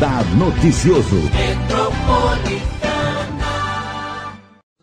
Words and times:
Radar 0.00 0.24
Noticioso. 0.34 1.16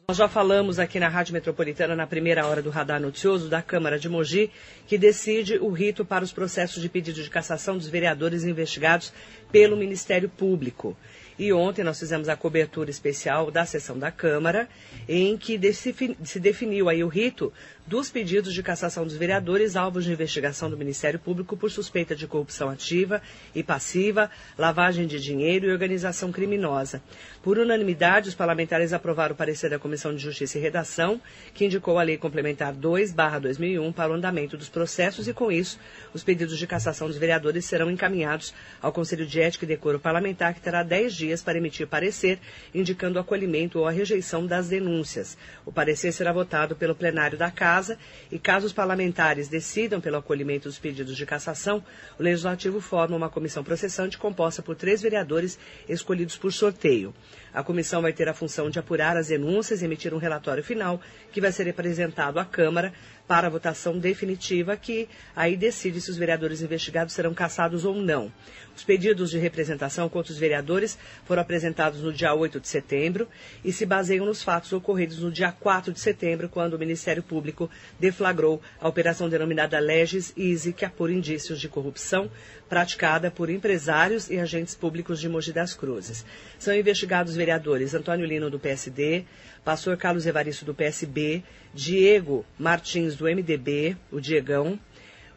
Nós 0.08 0.16
já 0.16 0.28
falamos 0.28 0.78
aqui 0.78 1.00
na 1.00 1.08
Rádio 1.08 1.34
Metropolitana, 1.34 1.96
na 1.96 2.06
primeira 2.06 2.46
hora 2.46 2.62
do 2.62 2.70
Radar 2.70 3.02
Noticioso, 3.02 3.50
da 3.50 3.60
Câmara 3.60 3.98
de 3.98 4.08
Mogi, 4.08 4.52
que 4.86 4.96
decide 4.96 5.58
o 5.58 5.72
rito 5.72 6.06
para 6.06 6.24
os 6.24 6.32
processos 6.32 6.84
de 6.84 6.88
pedido 6.88 7.24
de 7.24 7.32
cassação 7.32 7.80
dos 7.80 7.88
vereadores 7.88 8.44
investigados 8.44 9.12
pelo 9.52 9.76
Ministério 9.76 10.30
Público. 10.30 10.96
E 11.40 11.52
ontem 11.52 11.84
nós 11.84 12.00
fizemos 12.00 12.30
a 12.30 12.36
cobertura 12.36 12.92
especial 12.92 13.50
da 13.50 13.66
sessão 13.66 13.98
da 13.98 14.12
Câmara, 14.12 14.70
em 15.10 15.36
que 15.36 15.60
se 15.74 16.40
definiu 16.40 16.90
aí 16.90 17.04
o 17.04 17.08
rito 17.08 17.52
dos 17.88 18.10
pedidos 18.10 18.54
de 18.54 18.62
cassação 18.62 19.06
dos 19.06 19.16
vereadores 19.16 19.78
alvos 19.78 20.04
de 20.04 20.12
investigação 20.12 20.70
do 20.70 20.78
Ministério 20.78 21.18
Público 21.18 21.56
por 21.56 21.72
suspeita 21.72 22.14
de 22.14 22.28
corrupção 22.28 22.70
ativa 22.70 23.22
e 23.56 23.64
passiva, 23.64 24.30
lavagem 24.58 25.08
de 25.08 25.18
dinheiro 25.22 25.68
e 25.68 25.72
organização 25.72 26.30
criminosa. 26.30 27.02
Por 27.42 27.58
unanimidade, 27.58 28.28
os 28.28 28.36
parlamentares 28.36 28.92
aprovaram 28.92 29.34
o 29.34 29.38
parecer 29.38 29.70
da 29.70 29.80
Comissão 29.80 30.14
de 30.14 30.22
Justiça 30.22 30.58
e 30.58 30.62
Redação, 30.62 31.22
que 31.54 31.64
indicou 31.64 31.98
a 31.98 32.04
Lei 32.04 32.18
Complementar 32.18 32.74
2/2001 32.76 33.94
para 33.94 34.12
o 34.12 34.16
andamento 34.16 34.58
dos 34.58 34.68
processos 34.68 35.26
e, 35.30 35.34
com 35.34 35.50
isso, 35.50 35.80
os 36.14 36.26
pedidos 36.26 36.58
de 36.58 36.68
cassação 36.68 37.08
dos 37.08 37.18
vereadores 37.18 37.64
serão 37.64 37.90
encaminhados 37.90 38.54
ao 38.82 38.92
Conselho 38.92 39.26
de 39.26 39.40
Ética 39.40 39.64
e 39.64 39.68
Decoro 39.68 39.98
Parlamentar, 39.98 40.54
que 40.54 40.60
terá 40.60 40.84
10 40.84 41.16
dias 41.16 41.42
para 41.42 41.58
emitir 41.58 41.88
parecer, 41.88 42.38
indicando 42.76 43.18
o 43.18 43.22
acolhimento 43.22 43.80
ou 43.80 43.88
a 43.88 43.92
rejeição 43.92 44.46
das 44.46 44.68
denúncias. 44.68 45.38
O 45.66 45.72
parecer 45.72 46.12
será 46.12 46.34
votado 46.34 46.76
pelo 46.76 46.94
plenário 46.94 47.38
da 47.38 47.50
Casa 47.50 47.77
Casa 47.78 47.96
e 48.32 48.40
caso 48.40 48.66
os 48.66 48.74
parlamentares 48.74 49.48
decidam 49.48 50.02
pelo 50.02 50.18
acolhimento 50.18 50.68
dos 50.68 50.80
pedidos 50.80 51.16
de 51.16 51.26
cassação, 51.28 51.84
o 52.18 52.24
Legislativo 52.24 52.82
forma 52.82 53.16
uma 53.16 53.30
comissão 53.30 53.64
processante 53.64 54.18
composta 54.18 54.64
por 54.64 54.76
três 54.76 55.00
vereadores 55.00 55.60
escolhidos 55.88 56.36
por 56.36 56.52
sorteio. 56.52 57.14
A 57.58 57.64
comissão 57.64 58.04
vai 58.04 58.14
ter 58.14 58.30
a 58.30 58.36
função 58.36 58.70
de 58.70 58.78
apurar 58.78 59.18
as 59.18 59.30
denúncias 59.30 59.82
e 59.82 59.86
emitir 59.86 60.14
um 60.14 60.20
relatório 60.20 60.64
final 60.64 61.02
que 61.32 61.42
vai 61.42 61.52
ser 61.52 61.68
apresentado 61.68 62.38
à 62.38 62.46
Câmara 62.46 62.94
para 63.28 63.48
a 63.48 63.50
votação 63.50 63.98
definitiva, 63.98 64.78
que 64.78 65.10
aí 65.36 65.58
decide 65.58 66.00
se 66.00 66.12
os 66.12 66.18
vereadores 66.18 66.62
investigados 66.62 67.16
serão 67.16 67.34
cassados 67.34 67.84
ou 67.84 67.96
não. 67.96 68.32
Os 68.76 68.84
pedidos 68.84 69.32
de 69.32 69.40
representação 69.40 70.08
contra 70.08 70.32
os 70.32 70.38
vereadores 70.38 71.00
foram 71.26 71.42
apresentados 71.42 72.04
no 72.04 72.14
dia 72.14 72.32
8 72.32 72.60
de 72.60 72.68
setembro 72.68 73.28
e 73.66 73.74
se 73.74 73.88
baseiam 73.88 74.24
nos 74.24 74.44
fatos 74.44 74.72
ocorridos 74.72 75.18
no 75.18 75.32
dia 75.32 75.52
4 75.52 75.92
de 75.92 76.00
setembro, 76.00 76.48
quando 76.48 76.76
o 76.76 76.80
Ministério 76.80 77.24
Público 77.24 77.72
deflagrou 78.00 78.62
a 78.80 78.88
operação 78.88 79.28
denominada 79.28 79.80
Legis 79.80 80.32
Easy, 80.38 80.74
que 80.74 80.86
apura 80.86 81.12
indícios 81.12 81.60
de 81.60 81.68
corrupção 81.68 82.30
praticada 82.70 83.32
por 83.32 83.50
empresários 83.50 84.30
e 84.30 84.38
agentes 84.38 84.76
públicos 84.76 85.20
de 85.20 85.28
Mogi 85.28 85.52
das 85.52 85.74
Cruzes. 85.74 86.26
São 86.60 86.76
investigados 86.76 87.32
os 87.32 87.38
vereadores 87.48 87.94
Antônio 87.94 88.26
Lino, 88.26 88.50
do 88.50 88.60
PSD, 88.60 89.24
pastor 89.64 89.96
Carlos 89.96 90.26
Evaristo, 90.26 90.66
do 90.66 90.74
PSB, 90.74 91.42
Diego 91.74 92.46
Martins, 92.60 93.16
do 93.16 93.24
MDB, 93.24 93.96
o 94.12 94.20
Diegão, 94.20 94.78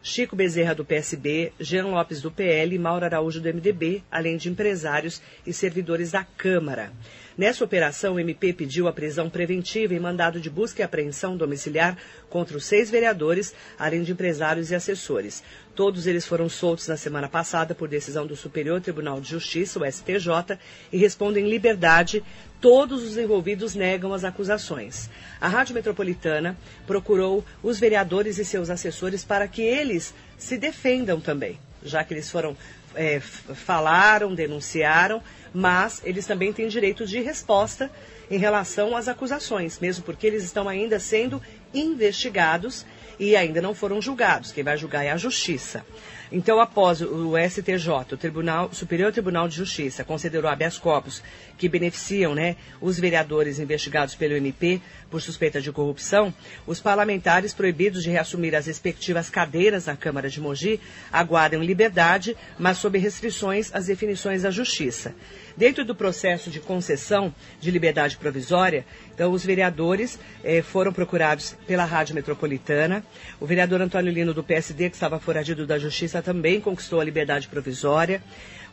Chico 0.03 0.35
Bezerra, 0.35 0.75
do 0.75 0.83
PSB, 0.83 1.53
Jean 1.57 1.85
Lopes, 1.85 2.21
do 2.21 2.29
PL 2.29 2.75
e 2.75 2.79
Mauro 2.79 3.05
Araújo, 3.05 3.39
do 3.39 3.47
MDB, 3.47 4.03
além 4.11 4.35
de 4.35 4.49
empresários 4.49 5.21
e 5.45 5.53
servidores 5.53 6.11
da 6.11 6.23
Câmara. 6.23 6.91
Nessa 7.37 7.63
operação, 7.63 8.15
o 8.15 8.19
MP 8.19 8.51
pediu 8.51 8.87
a 8.87 8.93
prisão 8.93 9.29
preventiva 9.29 9.93
e 9.93 9.99
mandado 9.99 10.41
de 10.41 10.49
busca 10.49 10.81
e 10.81 10.83
apreensão 10.83 11.37
domiciliar 11.37 11.97
contra 12.29 12.57
os 12.57 12.65
seis 12.65 12.89
vereadores, 12.89 13.55
além 13.79 14.03
de 14.03 14.11
empresários 14.11 14.69
e 14.69 14.75
assessores. 14.75 15.43
Todos 15.75 16.05
eles 16.05 16.25
foram 16.25 16.49
soltos 16.49 16.87
na 16.87 16.97
semana 16.97 17.29
passada 17.29 17.73
por 17.73 17.87
decisão 17.87 18.27
do 18.27 18.35
Superior 18.35 18.81
Tribunal 18.81 19.21
de 19.21 19.29
Justiça, 19.29 19.79
o 19.79 19.89
STJ, 19.89 20.57
e 20.91 20.97
respondem 20.97 21.45
em 21.45 21.49
liberdade. 21.49 22.23
Todos 22.59 23.03
os 23.03 23.17
envolvidos 23.17 23.73
negam 23.73 24.13
as 24.13 24.23
acusações. 24.23 25.09
A 25.39 25.47
Rádio 25.47 25.73
Metropolitana 25.73 26.57
procurou 26.85 27.43
os 27.63 27.79
vereadores 27.79 28.37
e 28.37 28.43
seus 28.43 28.69
assessores 28.69 29.23
para 29.23 29.47
que 29.47 29.61
eles 29.61 30.13
se 30.37 30.57
defendam 30.57 31.21
também, 31.21 31.57
já 31.83 32.03
que 32.03 32.13
eles 32.13 32.29
foram 32.29 32.55
é, 32.93 33.19
falaram, 33.19 34.35
denunciaram, 34.35 35.23
mas 35.53 36.01
eles 36.03 36.25
também 36.25 36.51
têm 36.51 36.67
direito 36.67 37.05
de 37.05 37.21
resposta 37.21 37.89
em 38.29 38.37
relação 38.37 38.95
às 38.95 39.07
acusações, 39.07 39.79
mesmo 39.79 40.03
porque 40.03 40.27
eles 40.27 40.43
estão 40.43 40.67
ainda 40.67 40.99
sendo 40.99 41.41
investigados 41.73 42.85
e 43.21 43.35
ainda 43.35 43.61
não 43.61 43.75
foram 43.75 44.01
julgados. 44.01 44.51
Quem 44.51 44.63
vai 44.63 44.75
julgar 44.75 45.05
é 45.05 45.11
a 45.11 45.15
Justiça. 45.15 45.85
Então, 46.31 46.61
após 46.61 47.01
o 47.01 47.33
STJ, 47.37 48.13
o 48.13 48.17
Tribunal, 48.17 48.73
Superior 48.73 49.11
Tribunal 49.11 49.49
de 49.49 49.55
Justiça, 49.57 50.05
considerou 50.05 50.49
habeas 50.49 50.77
corpus 50.77 51.21
que 51.57 51.67
beneficiam 51.67 52.33
né, 52.33 52.55
os 52.79 52.97
vereadores 52.97 53.59
investigados 53.59 54.15
pelo 54.15 54.35
MP 54.35 54.81
por 55.09 55.21
suspeita 55.21 55.59
de 55.59 55.73
corrupção, 55.73 56.33
os 56.65 56.79
parlamentares 56.79 57.53
proibidos 57.53 58.01
de 58.01 58.09
reassumir 58.09 58.55
as 58.55 58.65
respectivas 58.65 59.29
cadeiras 59.29 59.87
na 59.87 59.97
Câmara 59.97 60.29
de 60.29 60.39
Mogi 60.39 60.79
aguardam 61.11 61.61
liberdade, 61.61 62.35
mas 62.57 62.77
sob 62.77 62.97
restrições 62.97 63.69
às 63.75 63.87
definições 63.87 64.43
da 64.43 64.49
Justiça. 64.49 65.13
Dentro 65.57 65.83
do 65.83 65.93
processo 65.93 66.49
de 66.49 66.61
concessão 66.61 67.35
de 67.59 67.69
liberdade 67.69 68.15
provisória, 68.15 68.85
então 69.13 69.33
os 69.33 69.45
vereadores 69.45 70.17
eh, 70.43 70.61
foram 70.61 70.93
procurados 70.93 71.57
pela 71.67 71.83
Rádio 71.83 72.15
Metropolitana. 72.15 73.03
O 73.37 73.45
vereador 73.45 73.81
Antônio 73.81 74.13
Lino 74.13 74.33
do 74.33 74.43
PSD, 74.43 74.89
que 74.89 74.95
estava 74.95 75.19
foragido 75.19 75.67
da 75.67 75.77
Justiça, 75.77 76.20
também 76.21 76.59
conquistou 76.59 76.99
a 76.99 77.03
liberdade 77.03 77.47
provisória. 77.47 78.21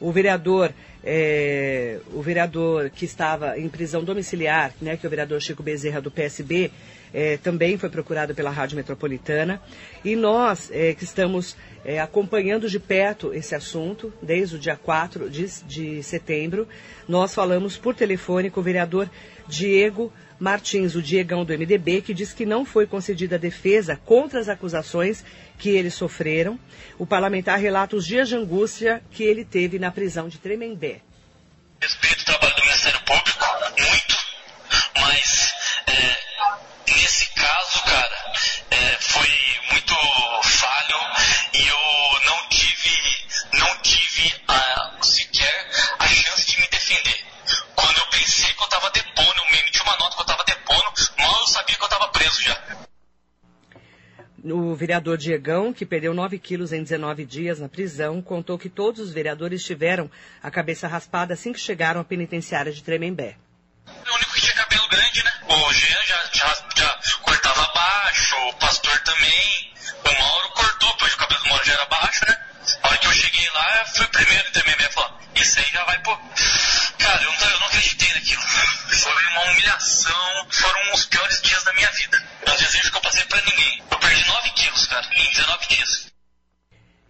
O 0.01 0.13
vereador, 0.13 0.73
é, 1.03 1.99
o 2.13 2.23
vereador 2.23 2.91
que 2.91 3.05
estava 3.05 3.59
em 3.59 3.69
prisão 3.69 4.05
domiciliar, 4.05 4.73
né, 4.81 4.97
que 4.97 5.05
é 5.05 5.09
o 5.09 5.11
vereador 5.11 5.41
Chico 5.41 5.63
Bezerra 5.63 6.01
do 6.01 6.11
PSB, 6.11 6.71
é, 7.13 7.37
também 7.37 7.79
foi 7.79 7.89
procurado 7.89 8.35
pela 8.35 8.51
Rádio 8.51 8.77
Metropolitana. 8.77 9.61
E 10.05 10.15
nós 10.17 10.71
é, 10.73 10.95
que 10.95 11.05
estamos 11.05 11.57
é, 11.85 12.01
acompanhando 12.01 12.69
de 12.69 12.79
perto 12.79 13.33
esse 13.33 13.55
assunto, 13.55 14.13
desde 14.23 14.57
o 14.57 14.59
dia 14.59 14.77
4 14.77 15.31
de, 15.31 15.47
de 15.65 16.03
setembro, 16.03 16.69
nós 17.09 17.35
falamos 17.35 17.77
por 17.77 17.95
telefone 17.95 18.51
com 18.51 18.61
o 18.61 18.63
vereador 18.63 19.11
Diego 19.47 20.13
Martins, 20.39 20.95
o 20.95 21.03
Diegão 21.03 21.45
do 21.45 21.53
MDB, 21.53 22.01
que 22.01 22.15
diz 22.15 22.33
que 22.33 22.47
não 22.47 22.65
foi 22.65 22.87
concedida 22.87 23.39
defesa 23.39 23.97
contra 24.05 24.39
as 24.39 24.49
acusações 24.49 25.25
que 25.59 25.71
eles 25.71 25.95
sofreram. 25.95 26.59
O 26.97 27.07
parlamentar 27.07 27.59
relata 27.59 27.97
os 27.97 28.07
dias 28.07 28.29
de 28.29 28.37
angústia 28.37 29.03
que 29.11 29.25
ele 29.25 29.45
teve 29.45 29.79
na 29.79 29.91
prisão 29.91 30.29
de 30.29 30.39
Tremembé. 30.39 31.01
Respeito 31.81 32.18
e 41.59 41.67
eu 41.67 42.21
não 42.31 42.49
tive, 42.49 43.27
não 43.55 43.83
tive 43.83 44.35
a, 44.47 44.99
sequer 45.03 45.71
a 45.99 46.07
chance 46.07 46.47
de 46.47 46.61
me 46.61 46.69
defender. 46.69 47.25
Quando 47.75 47.99
eu 47.99 48.07
pensei 48.07 48.53
que 48.53 48.63
eu 48.63 48.65
estava 48.65 48.91
depondo, 48.91 49.35
eu 49.39 49.51
me 49.51 49.59
emiti 49.59 49.83
uma 49.83 49.97
nota 49.97 50.15
que 50.15 50.21
eu 50.21 50.25
estava 50.25 50.45
depondo, 50.45 50.85
mal 51.19 51.41
eu 51.41 51.47
sabia 51.49 51.77
que 51.77 51.83
eu 51.83 51.87
estava 51.87 52.09
preso 52.09 52.43
já 52.43 52.79
o 54.45 54.75
vereador 54.75 55.19
Diegão, 55.19 55.73
que 55.73 55.85
perdeu 55.85 56.15
9 56.15 56.39
quilos 56.39 56.73
em 56.73 56.83
19 56.83 57.25
dias 57.25 57.61
na 57.61 57.69
prisão, 57.69 58.23
contou 58.23 58.59
que 58.59 58.69
todos 58.69 59.01
os 59.01 59.13
vereadores 59.13 59.65
tiveram 59.65 60.11
a 60.43 60.51
cabeça 60.51 60.87
raspada 60.87 61.35
assim 61.35 61.53
que 61.53 61.61
chegaram 61.61 62.01
à 62.01 62.05
penitenciária 62.05 62.73
de 62.73 62.83
Tremembé. 62.83 63.37
O 63.87 64.15
único 64.15 64.33
que 64.33 64.41
tinha 64.41 64.55
cabelo 64.55 64.89
grande, 64.89 65.25
né? 65.25 65.31
O 65.49 65.73
Jean 65.73 65.99
já, 66.07 66.31
já, 66.33 66.67
já 66.77 67.01
cortava 67.23 67.73
baixo, 67.75 68.37
isso 75.41 75.59
aí 75.59 75.67
já 75.73 75.85
vai 75.85 75.99
pô. 76.03 76.17
Cara, 76.99 77.23
eu 77.23 77.33
não, 77.33 77.51
eu 77.51 77.61
não 77.61 77.67
acreditei 77.67 78.13
naquilo. 78.13 78.43
Foi 78.43 79.27
uma 79.33 79.53
humilhação, 79.53 80.47
foram 80.51 80.93
os 80.95 81.07
piores 81.07 81.41
dias 81.43 81.65
da 81.65 81.73
minha 81.73 81.91
vida. 81.93 82.23
É 82.47 82.51
um 82.51 82.57
desejo 82.57 82.91
que 82.91 82.97
eu 82.97 83.03
passei 83.03 83.25
pra 83.25 83.41
ninguém. 83.43 83.83
Eu 83.91 83.99
perdi 83.99 84.27
9 84.27 84.51
quilos, 84.51 84.87
cara, 84.87 85.07
em 85.15 85.31
19 85.31 85.69
dias. 85.69 86.09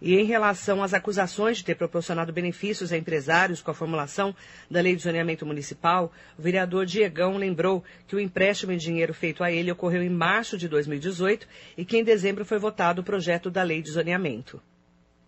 E 0.01 0.15
em 0.15 0.23
relação 0.23 0.81
às 0.81 0.93
acusações 0.93 1.57
de 1.57 1.65
ter 1.65 1.75
proporcionado 1.75 2.31
benefícios 2.31 2.93
a 2.93 2.97
empresários 2.97 3.61
com 3.61 3.71
a 3.71 3.73
formulação 3.73 4.33
da 4.71 4.79
Lei 4.79 4.95
de 4.95 5.03
Zoneamento 5.03 5.45
Municipal, 5.45 6.13
o 6.37 6.41
vereador 6.41 6.85
Diegão 6.85 7.35
lembrou 7.35 7.83
que 8.07 8.15
o 8.15 8.19
empréstimo 8.19 8.71
em 8.71 8.77
dinheiro 8.77 9.13
feito 9.13 9.43
a 9.43 9.51
ele 9.51 9.71
ocorreu 9.71 10.01
em 10.01 10.09
março 10.09 10.57
de 10.57 10.69
2018 10.69 11.45
e 11.77 11.83
que 11.83 11.97
em 11.97 12.03
dezembro 12.03 12.45
foi 12.45 12.57
votado 12.57 13.01
o 13.01 13.03
projeto 13.03 13.51
da 13.51 13.61
Lei 13.61 13.81
de 13.81 13.91
Zoneamento. 13.91 14.61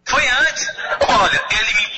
Foi 0.08 0.26
antes. 0.28 0.68
Olha, 1.08 1.46
ele 1.52 1.74
me 1.74 1.91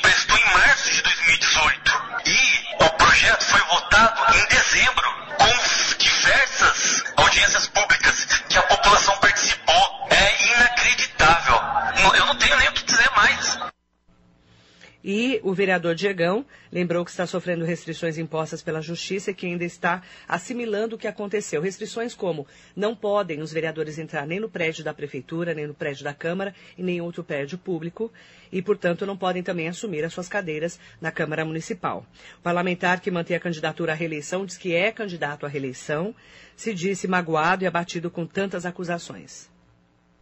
projeto 3.13 3.45
foi 3.45 3.61
votado 3.61 4.35
em 4.35 4.45
dezembro 4.47 5.13
com 5.37 5.97
diversas 5.99 7.03
audiências 7.15 7.67
públicas 7.67 8.25
que 8.49 8.57
E 15.03 15.41
o 15.43 15.53
vereador 15.53 15.95
Diegão 15.95 16.45
lembrou 16.71 17.03
que 17.03 17.11
está 17.11 17.27
sofrendo 17.27 17.65
restrições 17.65 18.17
impostas 18.17 18.61
pela 18.61 18.81
Justiça 18.81 19.31
e 19.31 19.33
que 19.33 19.45
ainda 19.45 19.65
está 19.65 20.01
assimilando 20.27 20.95
o 20.95 20.97
que 20.97 21.07
aconteceu. 21.07 21.61
Restrições 21.61 22.15
como 22.15 22.47
não 22.73 22.95
podem 22.95 23.41
os 23.41 23.51
vereadores 23.51 23.99
entrar 23.99 24.25
nem 24.25 24.39
no 24.39 24.49
prédio 24.49 24.83
da 24.83 24.93
Prefeitura, 24.93 25.53
nem 25.53 25.67
no 25.67 25.73
prédio 25.73 26.05
da 26.05 26.13
Câmara 26.13 26.55
e 26.77 26.83
nem 26.83 27.01
outro 27.01 27.23
prédio 27.23 27.57
público 27.57 28.11
e, 28.49 28.61
portanto, 28.61 29.05
não 29.05 29.17
podem 29.17 29.43
também 29.43 29.67
assumir 29.67 30.05
as 30.05 30.13
suas 30.13 30.29
cadeiras 30.29 30.79
na 31.01 31.11
Câmara 31.11 31.43
Municipal. 31.43 32.05
O 32.39 32.41
parlamentar 32.41 33.01
que 33.01 33.11
mantém 33.11 33.35
a 33.35 33.39
candidatura 33.41 33.91
à 33.91 33.95
reeleição 33.95 34.45
diz 34.45 34.57
que 34.57 34.73
é 34.73 34.91
candidato 34.91 35.45
à 35.45 35.49
reeleição, 35.49 36.15
se 36.55 36.73
disse 36.73 37.07
magoado 37.07 37.63
e 37.63 37.67
abatido 37.67 38.09
com 38.09 38.25
tantas 38.25 38.65
acusações 38.65 39.51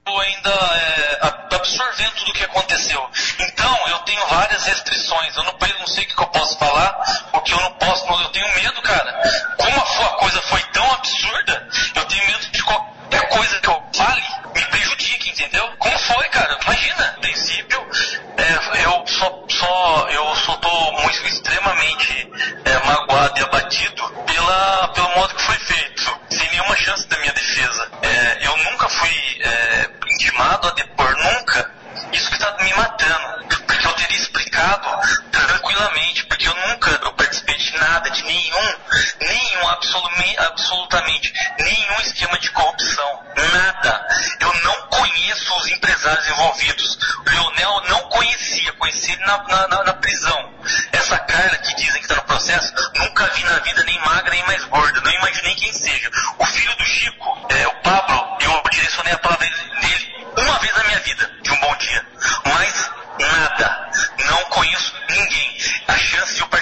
ainda 0.05 0.49
é, 0.49 1.19
absorvendo 1.55 2.11
tudo 2.15 2.31
o 2.31 2.33
que 2.33 2.43
aconteceu. 2.43 3.09
Então, 3.39 3.87
eu 3.87 3.99
tenho 3.99 4.27
várias 4.27 4.63
restrições. 4.65 5.35
Eu 5.35 5.43
não, 5.43 5.55
não 5.79 5.87
sei 5.87 6.03
o 6.03 6.07
que 6.07 6.21
eu 6.21 6.27
posso 6.27 6.57
falar, 6.57 7.29
o 7.33 7.41
que 7.41 7.53
eu 7.53 7.59
não 7.59 7.71
posso. 7.73 8.05
Eu 8.05 8.29
tenho 8.29 8.55
medo, 8.55 8.81
cara. 8.81 9.21
Como 9.57 9.79
a, 9.79 10.05
a 10.05 10.09
coisa 10.17 10.41
foi 10.43 10.61
tão 10.73 10.91
absurda, 10.93 11.67
eu 11.95 12.05
tenho 12.05 12.27
medo 12.27 12.51
de 12.51 12.63
qualquer 12.63 13.29
coisa 13.29 13.59
que 13.59 13.69
eu 13.69 13.83
fale 13.93 14.21
me 14.53 14.65
prejudique, 14.65 15.29
entendeu? 15.29 15.69
Como 15.77 15.97
foi, 15.99 16.27
cara? 16.29 16.57
Imagina. 16.63 17.11
No 17.11 17.21
princípio, 17.21 17.87
é, 18.37 18.85
eu 18.85 19.03
só, 19.07 19.45
só, 19.47 20.07
eu 20.09 20.35
só 20.35 20.55
tô 20.57 20.91
muito 20.91 21.27
extremamente 21.27 22.31
é, 22.65 22.85
magoado 22.85 23.39
e 23.39 23.43
abatido 23.43 24.09
pela, 24.25 24.87
pelo 24.89 25.09
modo 25.15 25.35
que 25.35 25.41
foi 25.43 25.50
A 66.21 66.60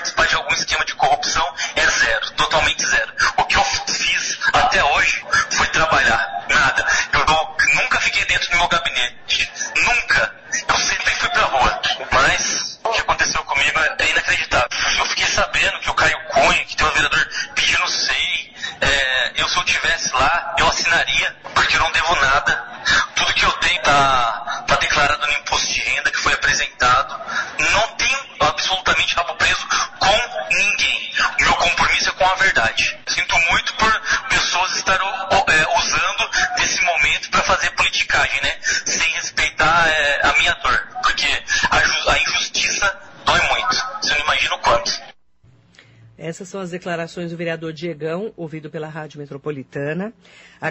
minha 40.40 40.54
dor. 40.56 40.88
Porque 41.04 41.28
a, 41.70 42.12
a 42.12 42.20
injustiça 42.20 43.00
dói 43.26 43.40
muito. 43.50 43.76
Você 44.02 44.14
não 44.16 44.22
imagina 44.22 44.56
o 44.56 44.60
quanto. 44.60 45.10
Essas 46.18 46.50
são 46.50 46.60
as 46.60 46.72
declarações 46.72 47.32
do 47.32 47.38
vereador 47.38 47.72
Diegão, 47.72 48.34
ouvido 48.36 48.70
pela 48.70 48.90
Rádio 48.90 49.20
Metropolitana. 49.20 50.12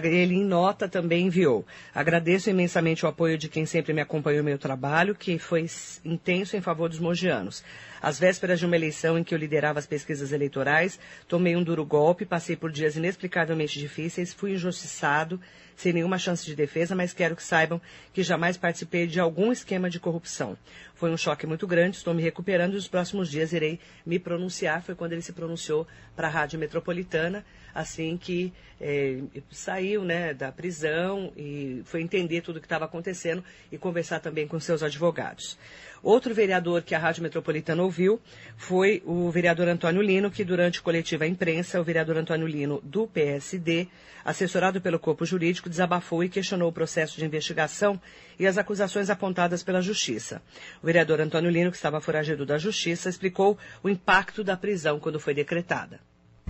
Ele, 0.02 0.34
em 0.34 0.44
nota, 0.44 0.86
também 0.86 1.26
enviou. 1.26 1.64
Agradeço 1.94 2.50
imensamente 2.50 3.06
o 3.06 3.08
apoio 3.08 3.38
de 3.38 3.48
quem 3.48 3.64
sempre 3.64 3.94
me 3.94 4.02
acompanhou 4.02 4.42
no 4.42 4.44
meu 4.44 4.58
trabalho, 4.58 5.14
que 5.14 5.38
foi 5.38 5.66
intenso 6.04 6.54
em 6.54 6.60
favor 6.60 6.90
dos 6.90 6.98
mogianos. 6.98 7.64
Às 8.00 8.18
vésperas 8.18 8.58
de 8.58 8.66
uma 8.66 8.76
eleição 8.76 9.18
em 9.18 9.24
que 9.24 9.34
eu 9.34 9.38
liderava 9.38 9.78
as 9.78 9.86
pesquisas 9.86 10.32
eleitorais, 10.32 10.98
tomei 11.26 11.56
um 11.56 11.62
duro 11.62 11.84
golpe, 11.84 12.24
passei 12.24 12.56
por 12.56 12.70
dias 12.70 12.96
inexplicavelmente 12.96 13.78
difíceis, 13.78 14.32
fui 14.32 14.52
injustiçado, 14.52 15.40
sem 15.78 15.92
nenhuma 15.92 16.18
chance 16.18 16.44
de 16.44 16.56
defesa, 16.56 16.96
mas 16.96 17.12
quero 17.12 17.36
que 17.36 17.42
saibam 17.42 17.80
que 18.12 18.22
jamais 18.22 18.56
participei 18.56 19.06
de 19.06 19.20
algum 19.20 19.52
esquema 19.52 19.88
de 19.88 20.00
corrupção. 20.00 20.58
Foi 20.94 21.10
um 21.10 21.16
choque 21.16 21.46
muito 21.46 21.66
grande, 21.68 21.96
estou 21.96 22.12
me 22.12 22.22
recuperando 22.22 22.72
e 22.72 22.74
nos 22.74 22.88
próximos 22.88 23.30
dias 23.30 23.52
irei 23.52 23.78
me 24.04 24.18
pronunciar. 24.18 24.82
Foi 24.82 24.96
quando 24.96 25.12
ele 25.12 25.22
se 25.22 25.32
pronunciou 25.32 25.86
para 26.16 26.26
a 26.26 26.30
Rádio 26.30 26.58
Metropolitana, 26.58 27.44
assim 27.74 28.16
que 28.16 28.52
é, 28.80 29.18
saiu 29.50 30.04
né, 30.04 30.32
da 30.32 30.52
prisão 30.52 31.32
e 31.36 31.82
foi 31.84 32.02
entender 32.02 32.40
tudo 32.42 32.56
o 32.56 32.60
que 32.60 32.66
estava 32.66 32.84
acontecendo 32.84 33.42
e 33.70 33.78
conversar 33.78 34.20
também 34.20 34.46
com 34.46 34.58
seus 34.60 34.82
advogados. 34.82 35.58
Outro 36.02 36.32
vereador 36.32 36.82
que 36.82 36.94
a 36.94 36.98
Rádio 36.98 37.24
Metropolitana 37.24 37.82
ouviu 37.82 38.20
foi 38.56 39.02
o 39.04 39.30
vereador 39.30 39.66
Antônio 39.66 40.00
Lino, 40.00 40.30
que 40.30 40.44
durante 40.44 40.80
coletiva 40.80 41.26
imprensa, 41.26 41.80
o 41.80 41.84
vereador 41.84 42.16
Antônio 42.16 42.46
Lino, 42.46 42.80
do 42.84 43.08
PSD, 43.08 43.88
assessorado 44.24 44.80
pelo 44.80 44.98
corpo 44.98 45.26
jurídico, 45.26 45.68
desabafou 45.68 46.22
e 46.22 46.28
questionou 46.28 46.68
o 46.68 46.72
processo 46.72 47.18
de 47.18 47.24
investigação 47.24 48.00
e 48.38 48.46
as 48.46 48.58
acusações 48.58 49.10
apontadas 49.10 49.64
pela 49.64 49.82
Justiça. 49.82 50.40
O 50.80 50.86
vereador 50.86 51.20
Antônio 51.20 51.50
Lino, 51.50 51.70
que 51.70 51.76
estava 51.76 52.00
foragido 52.00 52.46
da 52.46 52.58
Justiça, 52.58 53.08
explicou 53.08 53.58
o 53.82 53.88
impacto 53.88 54.44
da 54.44 54.56
prisão 54.56 55.00
quando 55.00 55.18
foi 55.18 55.34
decretada. 55.34 55.98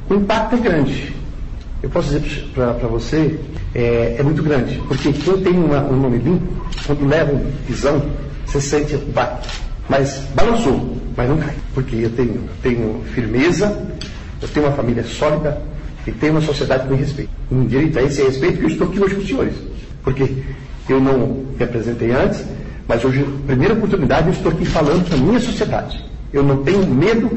O 0.08 0.14
impacto 0.14 0.56
é 0.56 0.58
grande. 0.58 1.14
Eu 1.82 1.90
posso 1.90 2.08
dizer 2.08 2.50
para 2.54 2.88
você, 2.88 3.38
é, 3.74 4.16
é, 4.18 4.22
muito 4.22 4.42
grande, 4.42 4.80
porque 4.88 5.12
quem 5.12 5.38
tem 5.42 5.52
uma, 5.52 5.80
um 5.82 6.00
nome 6.00 6.18
limpo, 6.18 6.66
quando 6.86 7.06
leva 7.06 7.40
prisão, 7.66 8.02
você 8.44 8.60
sente, 8.60 8.96
vai, 9.12 9.38
mas 9.88 10.22
balançou, 10.34 10.96
mas 11.16 11.28
não 11.28 11.36
cai, 11.36 11.54
porque 11.74 11.96
eu 11.96 12.10
tenho, 12.10 12.40
tenho 12.62 13.02
firmeza, 13.14 13.80
eu 14.42 14.48
tenho 14.48 14.66
uma 14.66 14.74
família 14.74 15.04
sólida 15.04 15.60
e 16.06 16.10
tenho 16.10 16.32
uma 16.32 16.40
sociedade 16.40 16.84
que 16.84 16.90
me 16.90 16.96
respeita. 16.96 17.30
Um 17.50 17.64
direito 17.66 17.98
a 17.98 18.02
esse 18.02 18.22
respeito 18.22 18.58
que 18.58 18.64
eu 18.64 18.68
estou 18.68 18.88
aqui 18.88 19.00
hoje 19.00 19.14
com 19.14 19.20
os 19.20 19.28
senhores, 19.28 19.54
porque 20.02 20.42
eu 20.88 21.00
não 21.00 21.44
me 21.56 21.64
apresentei 21.64 22.10
antes, 22.10 22.44
mas 22.88 23.04
hoje, 23.04 23.24
primeira 23.46 23.74
oportunidade, 23.74 24.28
eu 24.28 24.32
estou 24.32 24.50
aqui 24.50 24.64
falando 24.64 25.06
para 25.06 25.16
a 25.16 25.20
minha 25.20 25.38
sociedade. 25.38 26.07
Eu 26.32 26.42
não 26.42 26.62
tenho 26.62 26.86
medo 26.86 27.28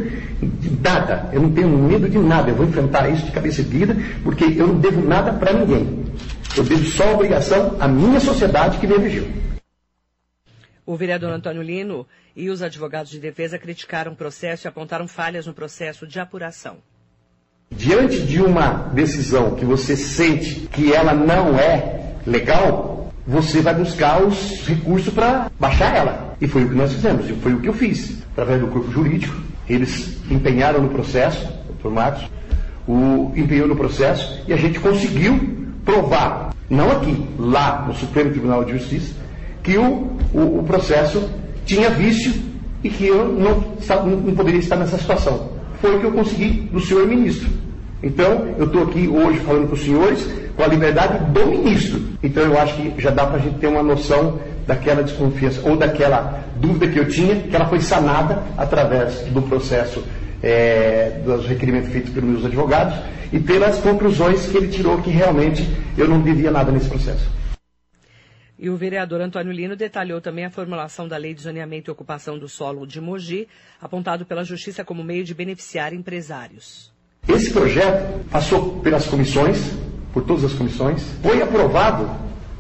de 0.41 0.69
nada, 0.81 1.29
eu 1.31 1.41
não 1.41 1.51
tenho 1.51 1.69
medo 1.69 2.10
de 2.10 2.17
nada, 2.17 2.50
eu 2.50 2.55
vou 2.55 2.65
enfrentar 2.65 3.10
isso 3.10 3.25
de 3.25 3.31
cabeça 3.31 3.62
erguida, 3.62 3.95
porque 4.24 4.45
eu 4.45 4.67
não 4.67 4.79
devo 4.79 5.01
nada 5.01 5.33
para 5.33 5.53
ninguém. 5.53 6.05
Eu 6.57 6.63
devo 6.63 6.86
só 6.86 7.13
obrigação 7.13 7.77
à 7.79 7.88
minha 7.88 8.19
sociedade 8.19 8.77
que 8.77 8.88
me 8.88 8.95
elegeu. 8.95 9.27
O 10.86 10.95
vereador 10.95 11.31
Antônio 11.31 11.62
Lino 11.62 12.05
e 12.36 12.50
os 12.50 12.62
advogados 12.62 13.12
de 13.12 13.19
defesa 13.19 13.57
criticaram 13.57 14.13
o 14.13 14.15
processo 14.15 14.65
e 14.65 14.67
apontaram 14.67 15.07
falhas 15.07 15.45
no 15.45 15.53
processo 15.53 16.05
de 16.07 16.19
apuração. 16.19 16.77
Diante 17.69 18.21
de 18.24 18.41
uma 18.41 18.89
decisão 18.89 19.55
que 19.55 19.63
você 19.63 19.95
sente 19.95 20.67
que 20.67 20.91
ela 20.91 21.13
não 21.13 21.57
é 21.57 22.15
legal, 22.27 22.90
você 23.25 23.61
vai 23.61 23.73
buscar 23.73 24.21
os 24.23 24.65
recursos 24.67 25.13
para 25.13 25.49
baixar 25.59 25.95
ela. 25.95 26.35
E 26.41 26.47
foi 26.47 26.63
o 26.63 26.69
que 26.69 26.75
nós 26.75 26.93
fizemos, 26.93 27.29
e 27.29 27.33
foi 27.33 27.53
o 27.53 27.59
que 27.59 27.69
eu 27.69 27.73
fiz. 27.73 28.17
Através 28.31 28.61
do 28.61 28.67
corpo 28.67 28.91
jurídico, 28.91 29.35
eles 29.69 30.17
empenharam 30.29 30.81
no 30.81 30.89
processo, 30.89 31.47
o 31.83 31.89
Marcos, 31.89 32.29
o, 32.87 33.31
empenhou 33.35 33.67
no 33.67 33.75
processo, 33.75 34.41
e 34.47 34.53
a 34.53 34.57
gente 34.57 34.79
conseguiu 34.79 35.39
provar, 35.85 36.53
não 36.69 36.91
aqui, 36.91 37.25
lá 37.37 37.85
no 37.87 37.93
Supremo 37.95 38.31
Tribunal 38.31 38.63
de 38.63 38.73
Justiça, 38.73 39.13
que 39.63 39.77
o, 39.77 40.11
o, 40.33 40.59
o 40.59 40.63
processo 40.63 41.29
tinha 41.65 41.89
vício 41.89 42.33
e 42.83 42.89
que 42.89 43.05
eu 43.05 43.27
não, 43.27 43.63
não 44.05 44.35
poderia 44.35 44.59
estar 44.59 44.75
nessa 44.75 44.97
situação. 44.97 45.51
Foi 45.79 45.95
o 45.95 45.99
que 45.99 46.05
eu 46.05 46.11
consegui 46.11 46.69
do 46.71 46.79
senhor 46.79 47.07
ministro. 47.07 47.49
Então, 48.03 48.55
eu 48.57 48.65
estou 48.65 48.83
aqui 48.83 49.07
hoje 49.07 49.39
falando 49.39 49.67
para 49.67 49.75
os 49.75 49.83
senhores 49.83 50.27
com 50.62 50.65
a 50.65 50.68
liberdade 50.68 51.18
do 51.32 51.48
ministro. 51.48 52.00
Então, 52.22 52.44
eu 52.44 52.60
acho 52.60 52.75
que 52.75 53.01
já 53.01 53.10
dá 53.10 53.25
para 53.25 53.38
a 53.38 53.39
gente 53.39 53.58
ter 53.58 53.65
uma 53.65 53.82
noção 53.82 54.39
daquela 54.68 55.01
desconfiança 55.01 55.68
ou 55.68 55.75
daquela 55.75 56.44
dúvida 56.58 56.88
que 56.88 57.00
eu 57.00 57.10
tinha, 57.10 57.36
que 57.36 57.56
ela 57.56 57.65
foi 57.65 57.80
sanada 57.82 58.44
através 58.56 59.22
do 59.22 59.41
processo 59.41 60.03
é, 60.44 61.20
dos 61.25 61.48
requerimentos 61.48 61.91
feitos 61.91 62.12
pelos 62.12 62.30
meus 62.30 62.46
advogados 62.46 62.94
e 63.34 63.39
pelas 63.39 63.80
conclusões 63.80 64.46
que 64.46 64.56
ele 64.56 64.68
tirou 64.68 65.01
que 65.01 65.10
realmente 65.10 65.68
eu 65.98 66.08
não 66.08 66.22
devia 66.22 66.51
nada 66.51 66.72
nesse 66.72 66.88
processo. 66.88 67.27
E 68.60 68.70
o 68.70 68.77
vereador 68.77 69.20
Antônio 69.20 69.51
Lino 69.51 69.75
detalhou 69.75 70.22
também 70.22 70.46
a 70.46 70.51
formulação 70.51 71.08
da 71.08 71.18
Lei 71.18 71.34
de 71.34 71.41
Zoneamento 71.41 71.89
e 71.89 71.91
Ocupação 71.91 72.38
do 72.38 72.48
Solo 72.48 72.86
de 72.86 73.01
Mogi, 73.01 73.48
apontado 73.82 74.27
pela 74.27 74.44
Justiça 74.44 74.86
como 74.86 75.03
meio 75.03 75.24
de 75.24 75.34
beneficiar 75.34 75.91
empresários. 75.91 76.94
Esse 77.27 77.51
projeto 77.51 78.24
passou 78.30 78.80
pelas 78.82 79.08
comissões, 79.08 79.58
por 80.13 80.24
todas 80.24 80.44
as 80.44 80.53
comissões, 80.53 81.03
foi 81.22 81.41
aprovado 81.41 82.10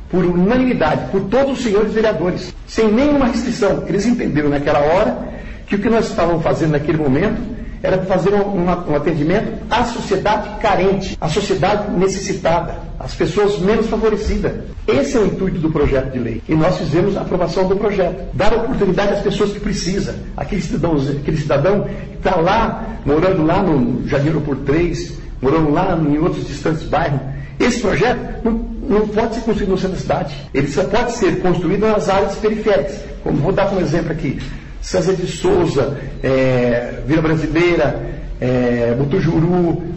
por 0.09 0.25
unanimidade, 0.25 1.09
por 1.11 1.21
todos 1.21 1.57
os 1.57 1.63
senhores 1.63 1.93
vereadores, 1.93 2.53
sem 2.67 2.91
nenhuma 2.91 3.27
restrição. 3.27 3.85
Eles 3.87 4.05
entenderam 4.05 4.49
naquela 4.49 4.79
hora 4.79 5.31
que 5.65 5.75
o 5.75 5.79
que 5.79 5.89
nós 5.89 6.09
estávamos 6.09 6.43
fazendo 6.43 6.71
naquele 6.71 6.97
momento 6.97 7.41
era 7.83 7.97
fazer 8.03 8.33
um, 8.33 8.65
um, 8.65 8.95
atendimento 8.95 9.53
à 9.69 9.83
sociedade 9.85 10.59
carente, 10.59 11.17
à 11.19 11.27
sociedade 11.27 11.89
necessitada, 11.91 12.77
às 12.99 13.15
pessoas 13.15 13.57
menos 13.59 13.87
favorecidas. 13.87 14.53
Esse 14.87 15.17
é 15.17 15.19
o 15.19 15.25
intuito 15.25 15.57
do 15.57 15.71
projeto 15.71 16.11
de 16.11 16.19
lei. 16.19 16.43
E 16.47 16.53
nós 16.53 16.77
fizemos 16.77 17.17
a 17.17 17.21
aprovação 17.21 17.67
do 17.67 17.75
projeto. 17.75 18.21
Dar 18.33 18.53
oportunidade 18.53 19.13
às 19.13 19.21
pessoas 19.21 19.51
que 19.51 19.59
precisam. 19.59 20.13
Aquele 20.37 20.61
cidadão, 20.61 20.95
aquele 20.97 21.37
cidadão 21.37 21.83
que 21.83 22.17
está 22.17 22.35
lá, 22.35 22.97
morando 23.05 23.43
lá 23.43 23.63
no 23.63 24.07
Jardim 24.07 24.31
por 24.41 24.57
3, 24.57 25.17
morando 25.41 25.71
lá 25.71 25.97
em 25.97 26.19
outros 26.19 26.47
distantes 26.47 26.83
bairros. 26.83 27.19
Esse 27.61 27.79
projeto 27.79 28.19
não, 28.43 28.51
não 28.89 29.07
pode 29.07 29.35
ser 29.35 29.41
construído 29.41 29.69
no 29.69 29.77
centro 29.77 29.95
da 29.95 30.01
cidade. 30.01 30.35
Ele 30.53 30.67
só 30.67 30.83
pode 30.83 31.11
ser 31.13 31.39
construído 31.41 31.81
nas 31.81 32.09
áreas 32.09 32.35
periféricas. 32.35 32.99
Como 33.23 33.37
vou 33.37 33.51
dar 33.51 33.71
um 33.73 33.79
exemplo 33.79 34.11
aqui. 34.11 34.39
César 34.81 35.13
de 35.13 35.27
Souza, 35.27 35.97
é, 36.23 37.01
Vila 37.05 37.21
Brasileira, 37.21 38.01
é, 38.41 38.95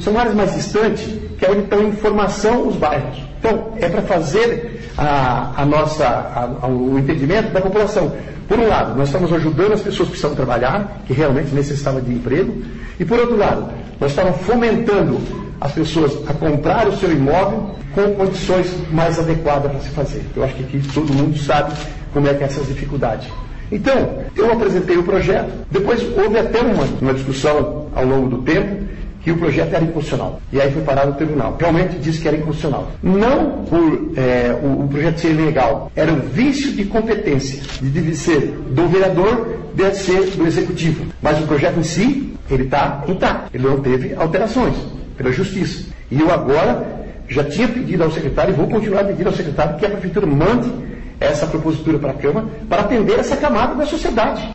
são 0.01 0.19
áreas 0.19 0.35
mais 0.35 0.55
distantes 0.55 1.09
que 1.39 1.45
é 1.45 1.51
onde 1.51 1.63
estão 1.63 1.83
em 1.83 1.93
formação 1.93 2.69
os 2.69 2.77
bairros. 2.77 3.19
Então, 3.39 3.73
é 3.81 3.89
para 3.89 4.03
fazer 4.03 4.91
a, 4.97 5.63
a 5.63 5.67
nossa, 5.67 6.07
a, 6.07 6.67
o 6.69 6.99
entendimento 6.99 7.53
da 7.53 7.61
população. 7.61 8.13
Por 8.47 8.59
um 8.59 8.69
lado, 8.69 8.97
nós 8.97 9.09
estamos 9.09 9.33
ajudando 9.33 9.73
as 9.73 9.81
pessoas 9.81 10.09
que 10.09 10.13
precisam 10.13 10.35
trabalhar, 10.35 11.03
que 11.07 11.13
realmente 11.13 11.55
necessitavam 11.55 12.01
de 12.03 12.13
emprego, 12.13 12.63
e 13.01 13.05
por 13.05 13.19
outro 13.19 13.37
lado, 13.37 13.71
nós 13.99 14.11
estamos 14.11 14.37
fomentando 14.43 15.19
as 15.61 15.73
pessoas 15.73 16.13
a 16.29 16.35
comprar 16.35 16.89
o 16.89 16.97
seu 16.97 17.11
imóvel 17.13 17.75
com 17.95 18.15
condições 18.15 18.73
mais 18.91 19.19
adequadas 19.19 19.71
para 19.71 19.81
se 19.81 19.89
fazer. 19.91 20.23
Eu 20.37 20.45
acho 20.45 20.55
que 20.55 20.65
aqui 20.65 20.93
todo 20.93 21.13
mundo 21.13 21.39
sabe 21.39 21.73
como 22.13 22.29
é 22.29 22.35
que 22.35 22.43
é 22.43 22.47
essas 22.47 22.67
dificuldades. 22.67 23.29
Então, 23.71 24.19
eu 24.37 24.53
apresentei 24.53 24.97
o 24.97 25.03
projeto, 25.03 25.51
depois 25.71 26.03
houve 26.17 26.39
até 26.39 26.61
uma, 26.61 26.85
uma 27.01 27.15
discussão 27.15 27.89
ao 27.95 28.05
longo 28.05 28.29
do 28.29 28.43
tempo 28.43 28.85
que 29.23 29.31
o 29.33 29.39
projeto 29.39 29.75
era 29.75 29.83
inconstitucional. 29.83 30.41
E 30.53 30.61
aí 30.61 30.71
foi 30.71 30.83
parado 30.83 31.13
no 31.13 31.17
tribunal. 31.17 31.57
Realmente 31.59 31.97
disse 31.99 32.21
que 32.21 32.29
era 32.29 32.37
inconstitucional. 32.37 32.91
Não 33.03 33.65
por 33.65 34.13
é, 34.17 34.55
o, 34.63 34.85
o, 34.85 34.89
projeto 34.89 35.19
ser 35.19 35.31
ilegal, 35.31 35.91
era 35.97 36.13
um 36.13 36.21
vício 36.21 36.73
de 36.73 36.85
competência, 36.85 37.63
de 37.81 37.89
deve 37.89 38.15
ser 38.15 38.55
do 38.69 38.87
vereador, 38.87 39.57
deve 39.75 39.95
ser 39.95 40.27
do 40.37 40.47
executivo. 40.47 41.07
Mas 41.23 41.43
o 41.43 41.47
projeto 41.47 41.79
em 41.79 41.83
si, 41.83 42.35
ele 42.51 42.65
está 42.65 43.03
intacto. 43.09 43.49
Ele 43.55 43.67
não 43.67 43.81
teve 43.81 44.15
alterações 44.15 44.75
pela 45.17 45.33
justiça. 45.33 45.91
E 46.11 46.21
eu 46.21 46.31
agora 46.31 47.05
já 47.29 47.45
tinha 47.45 47.69
pedido 47.69 48.05
ao 48.05 48.11
secretário 48.11 48.53
e 48.53 48.57
vou 48.57 48.69
continuar 48.69 49.05
pedindo 49.05 49.29
ao 49.29 49.35
secretário 49.35 49.79
que 49.79 49.87
a 49.87 49.91
prefeitura 49.91 50.27
mande 50.27 50.71
essa 51.19 51.47
propositura 51.47 51.99
para 51.99 52.11
a 52.11 52.15
Câmara 52.15 52.47
para 52.69 52.83
atender 52.83 53.19
essa 53.19 53.37
camada 53.37 53.75
da 53.75 53.87
sociedade. 53.87 54.55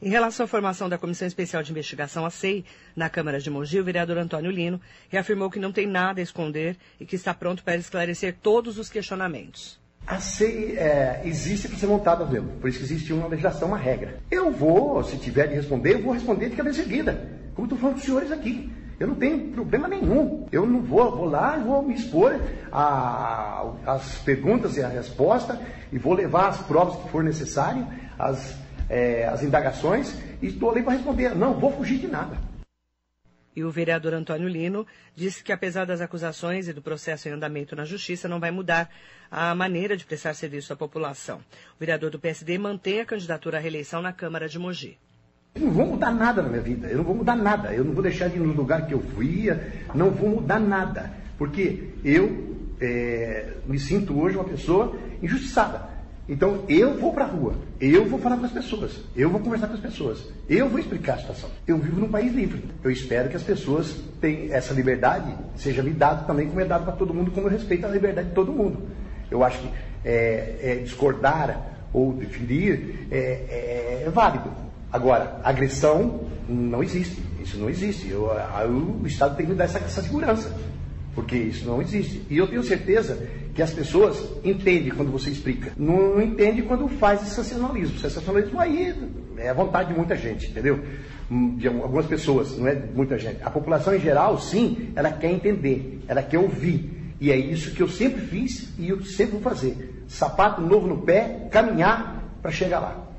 Em 0.00 0.08
relação 0.08 0.44
à 0.44 0.48
formação 0.48 0.88
da 0.88 0.98
Comissão 0.98 1.28
Especial 1.28 1.62
de 1.62 1.70
Investigação, 1.70 2.26
a 2.26 2.30
SEI, 2.30 2.64
na 2.96 3.08
Câmara 3.08 3.38
de 3.38 3.48
Mogi, 3.48 3.78
o 3.78 3.84
vereador 3.84 4.18
Antônio 4.18 4.50
Lino 4.50 4.80
reafirmou 5.08 5.48
que 5.48 5.60
não 5.60 5.70
tem 5.70 5.86
nada 5.86 6.20
a 6.20 6.24
esconder 6.24 6.76
e 6.98 7.06
que 7.06 7.14
está 7.14 7.32
pronto 7.32 7.62
para 7.62 7.76
esclarecer 7.76 8.34
todos 8.42 8.78
os 8.78 8.88
questionamentos. 8.88 9.80
A 10.04 10.18
SEI 10.18 10.76
é, 10.76 11.22
existe 11.24 11.68
para 11.68 11.78
ser 11.78 11.86
montada 11.86 12.24
mesmo, 12.24 12.48
por 12.60 12.68
isso 12.68 12.78
que 12.78 12.84
existe 12.84 13.12
uma 13.12 13.28
legislação, 13.28 13.68
uma 13.68 13.76
regra. 13.76 14.18
Eu 14.28 14.50
vou, 14.50 15.04
se 15.04 15.16
tiver 15.18 15.46
de 15.46 15.54
responder, 15.54 15.92
eu 15.92 16.02
vou 16.02 16.12
responder 16.12 16.48
de 16.48 16.56
cabeça 16.56 16.80
erguida, 16.80 17.30
como 17.54 17.66
estou 17.66 17.78
falando 17.78 17.94
com 17.94 18.00
os 18.00 18.04
senhores 18.04 18.32
aqui. 18.32 18.71
Eu 19.02 19.08
não 19.08 19.16
tenho 19.16 19.50
problema 19.50 19.88
nenhum. 19.88 20.46
Eu 20.52 20.64
não 20.64 20.80
vou, 20.80 21.10
vou 21.10 21.24
lá 21.24 21.58
e 21.58 21.64
vou 21.64 21.82
me 21.82 21.92
expor 21.92 22.40
às 22.70 24.18
perguntas 24.18 24.76
e 24.76 24.80
a 24.80 24.86
resposta 24.86 25.60
e 25.90 25.98
vou 25.98 26.14
levar 26.14 26.50
as 26.50 26.58
provas 26.58 26.94
que 27.02 27.08
for 27.08 27.24
necessário, 27.24 27.84
as, 28.16 28.56
é, 28.88 29.26
as 29.26 29.42
indagações, 29.42 30.16
e 30.40 30.46
estou 30.46 30.70
ali 30.70 30.84
para 30.84 30.92
responder. 30.92 31.34
Não 31.34 31.58
vou 31.58 31.72
fugir 31.72 31.98
de 31.98 32.06
nada. 32.06 32.38
E 33.56 33.64
o 33.64 33.72
vereador 33.72 34.14
Antônio 34.14 34.46
Lino 34.46 34.86
disse 35.16 35.42
que, 35.42 35.50
apesar 35.50 35.84
das 35.84 36.00
acusações 36.00 36.68
e 36.68 36.72
do 36.72 36.80
processo 36.80 37.28
em 37.28 37.32
andamento 37.32 37.74
na 37.74 37.84
Justiça, 37.84 38.28
não 38.28 38.38
vai 38.38 38.52
mudar 38.52 38.88
a 39.28 39.52
maneira 39.52 39.96
de 39.96 40.04
prestar 40.04 40.34
serviço 40.34 40.72
à 40.72 40.76
população. 40.76 41.38
O 41.74 41.80
vereador 41.80 42.08
do 42.08 42.20
PSD 42.20 42.56
mantém 42.56 43.00
a 43.00 43.04
candidatura 43.04 43.58
à 43.58 43.60
reeleição 43.60 44.00
na 44.00 44.12
Câmara 44.12 44.48
de 44.48 44.60
Mogi. 44.60 44.96
Eu 45.54 45.66
não 45.66 45.70
vou 45.70 45.86
mudar 45.86 46.10
nada 46.10 46.40
na 46.40 46.48
minha 46.48 46.62
vida, 46.62 46.88
eu 46.88 46.96
não 46.96 47.04
vou 47.04 47.14
mudar 47.14 47.36
nada, 47.36 47.74
eu 47.74 47.84
não 47.84 47.92
vou 47.92 48.02
deixar 48.02 48.28
de 48.28 48.36
ir 48.36 48.40
no 48.40 48.54
lugar 48.54 48.86
que 48.86 48.94
eu 48.94 49.22
ia, 49.22 49.72
não 49.94 50.10
vou 50.10 50.30
mudar 50.30 50.58
nada, 50.58 51.10
porque 51.36 51.90
eu 52.02 52.56
é, 52.80 53.52
me 53.66 53.78
sinto 53.78 54.18
hoje 54.18 54.36
uma 54.36 54.44
pessoa 54.44 54.96
injustiçada. 55.22 55.92
Então 56.26 56.64
eu 56.68 56.98
vou 56.98 57.12
para 57.12 57.24
a 57.24 57.28
rua, 57.28 57.54
eu 57.78 58.08
vou 58.08 58.18
falar 58.18 58.38
com 58.38 58.46
as 58.46 58.52
pessoas, 58.52 58.98
eu 59.14 59.28
vou 59.28 59.40
conversar 59.40 59.66
com 59.66 59.74
as 59.74 59.80
pessoas, 59.80 60.26
eu 60.48 60.70
vou 60.70 60.78
explicar 60.78 61.14
a 61.14 61.18
situação. 61.18 61.50
Eu 61.66 61.76
vivo 61.76 62.00
num 62.00 62.08
país 62.08 62.32
livre. 62.32 62.64
Eu 62.82 62.90
espero 62.90 63.28
que 63.28 63.36
as 63.36 63.42
pessoas 63.42 63.94
tenham 64.22 64.54
essa 64.54 64.72
liberdade, 64.72 65.34
seja 65.56 65.82
me 65.82 65.90
dado 65.90 66.26
também 66.26 66.48
como 66.48 66.60
é 66.60 66.64
dado 66.64 66.84
para 66.84 66.94
todo 66.94 67.12
mundo, 67.12 67.30
como 67.30 67.48
eu 67.48 67.50
respeito 67.50 67.84
a 67.84 67.90
liberdade 67.90 68.28
de 68.28 68.34
todo 68.34 68.52
mundo. 68.52 68.88
Eu 69.30 69.44
acho 69.44 69.58
que 69.60 69.68
é, 70.02 70.56
é, 70.62 70.74
discordar 70.76 71.88
ou 71.92 72.14
definir 72.14 73.06
é, 73.10 73.18
é, 73.18 74.02
é 74.06 74.10
válido. 74.10 74.71
Agora, 74.92 75.40
agressão 75.42 76.28
não 76.48 76.82
existe. 76.82 77.22
Isso 77.42 77.56
não 77.56 77.70
existe. 77.70 78.10
Eu, 78.10 78.30
o 79.02 79.06
Estado 79.06 79.36
tem 79.36 79.46
que 79.46 79.54
dar 79.54 79.64
essa, 79.64 79.78
essa 79.78 80.02
segurança. 80.02 80.54
Porque 81.14 81.36
isso 81.36 81.66
não 81.66 81.80
existe. 81.80 82.22
E 82.28 82.36
eu 82.36 82.46
tenho 82.46 82.62
certeza 82.62 83.26
que 83.54 83.62
as 83.62 83.72
pessoas 83.72 84.22
entendem 84.44 84.90
quando 84.90 85.10
você 85.10 85.30
explica. 85.30 85.72
Não, 85.76 86.14
não 86.14 86.22
entende 86.22 86.62
quando 86.62 86.88
faz 86.88 87.22
esse 87.22 87.34
sensacionalismo. 87.34 87.98
Sensacionalismo 87.98 88.58
aí 88.60 88.94
é 89.38 89.48
a 89.48 89.54
vontade 89.54 89.90
de 89.90 89.96
muita 89.96 90.16
gente, 90.16 90.50
entendeu? 90.50 90.80
De 91.56 91.68
algumas 91.68 92.06
pessoas, 92.06 92.56
não 92.58 92.66
é 92.68 92.74
muita 92.74 93.18
gente. 93.18 93.42
A 93.42 93.50
população 93.50 93.94
em 93.94 94.00
geral, 94.00 94.38
sim, 94.38 94.92
ela 94.94 95.10
quer 95.10 95.30
entender, 95.30 96.02
ela 96.06 96.22
quer 96.22 96.38
ouvir. 96.38 97.14
E 97.20 97.30
é 97.30 97.36
isso 97.36 97.72
que 97.72 97.82
eu 97.82 97.88
sempre 97.88 98.20
fiz 98.22 98.72
e 98.78 98.88
eu 98.88 99.02
sempre 99.04 99.32
vou 99.32 99.40
fazer. 99.40 100.04
Sapato 100.08 100.60
novo 100.60 100.86
no 100.86 100.98
pé, 101.02 101.48
caminhar 101.50 102.22
para 102.42 102.50
chegar 102.50 102.80
lá. 102.80 103.11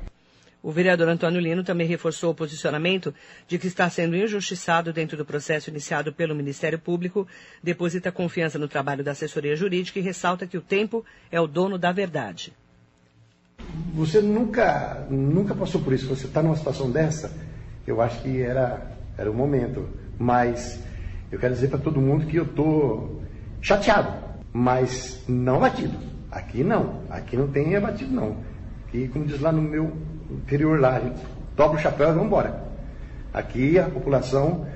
O 0.64 0.72
vereador 0.72 1.10
Antônio 1.10 1.42
Lino 1.42 1.62
também 1.62 1.86
reforçou 1.86 2.30
o 2.30 2.34
posicionamento 2.34 3.14
de 3.46 3.58
que 3.58 3.66
está 3.66 3.90
sendo 3.90 4.16
injustiçado 4.16 4.94
dentro 4.94 5.14
do 5.14 5.22
processo 5.22 5.68
iniciado 5.68 6.10
pelo 6.10 6.34
Ministério 6.34 6.78
Público, 6.78 7.28
deposita 7.62 8.10
confiança 8.10 8.58
no 8.58 8.66
trabalho 8.66 9.04
da 9.04 9.10
assessoria 9.10 9.54
jurídica 9.54 9.98
e 9.98 10.02
ressalta 10.02 10.46
que 10.46 10.56
o 10.56 10.62
tempo 10.62 11.04
é 11.30 11.38
o 11.38 11.46
dono 11.46 11.76
da 11.76 11.92
verdade. 11.92 12.50
Você 13.92 14.22
nunca, 14.22 15.06
nunca 15.10 15.54
passou 15.54 15.82
por 15.82 15.92
isso. 15.92 16.06
Você 16.06 16.24
está 16.24 16.42
numa 16.42 16.56
situação 16.56 16.90
dessa, 16.90 17.30
eu 17.86 18.00
acho 18.00 18.22
que 18.22 18.40
era, 18.40 18.90
era 19.18 19.30
o 19.30 19.34
momento. 19.34 19.86
Mas 20.18 20.82
eu 21.30 21.38
quero 21.38 21.52
dizer 21.52 21.68
para 21.68 21.78
todo 21.78 22.00
mundo 22.00 22.24
que 22.24 22.38
eu 22.38 22.44
estou 22.44 23.22
chateado, 23.60 24.14
mas 24.50 25.22
não 25.28 25.56
abatido. 25.56 25.98
Aqui 26.30 26.64
não. 26.64 27.02
Aqui 27.10 27.36
não 27.36 27.48
tem 27.48 27.76
abatido, 27.76 28.10
não. 28.10 28.53
E 28.94 29.08
como 29.08 29.24
diz 29.24 29.40
lá 29.40 29.50
no 29.50 29.60
meu 29.60 29.92
interior 30.30 30.78
lá, 30.78 30.96
a 30.96 31.00
gente 31.00 31.20
dobra 31.56 31.76
o 31.76 31.82
chapéu 31.82 32.10
e 32.10 32.12
vamos 32.12 32.26
embora. 32.26 32.62
Aqui 33.32 33.76
a 33.76 33.88
população 33.90 34.66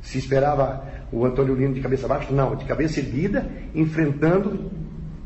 se 0.00 0.16
esperava 0.16 0.84
o 1.10 1.26
Antônio 1.26 1.56
Lino 1.56 1.74
de 1.74 1.80
cabeça 1.80 2.06
baixa, 2.06 2.32
não, 2.32 2.54
de 2.54 2.64
cabeça 2.66 3.00
erguida, 3.00 3.44
enfrentando 3.74 4.70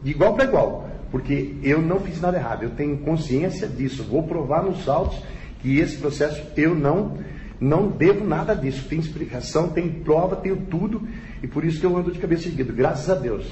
de 0.03 0.13
igual 0.13 0.33
para 0.33 0.45
igual. 0.45 0.89
Porque 1.11 1.57
eu 1.63 1.83
não 1.83 2.01
fiz 2.01 2.23
nada 2.23 2.39
errado, 2.39 2.63
eu 2.63 2.71
tenho 2.71 2.97
consciência 2.99 3.69
disso, 3.69 4.03
vou 4.05 4.23
provar 4.23 4.63
nos 4.63 4.89
autos 4.89 5.23
que 5.61 5.79
esse 5.79 5.99
processo 5.99 6.43
eu 6.57 6.75
não 6.75 7.19
não 7.61 7.89
devo 7.89 8.25
nada 8.25 8.55
disso. 8.55 8.89
Tem 8.89 8.99
explicação, 8.99 9.69
tem 9.69 9.91
prova, 9.91 10.37
tenho 10.37 10.57
tudo, 10.57 11.07
e 11.43 11.47
por 11.47 11.65
isso 11.65 11.81
que 11.81 11.85
eu 11.85 11.95
ando 11.97 12.13
de 12.13 12.19
cabeça 12.19 12.49
erguida, 12.49 12.73
graças 12.73 13.11
a 13.11 13.15
Deus. 13.15 13.47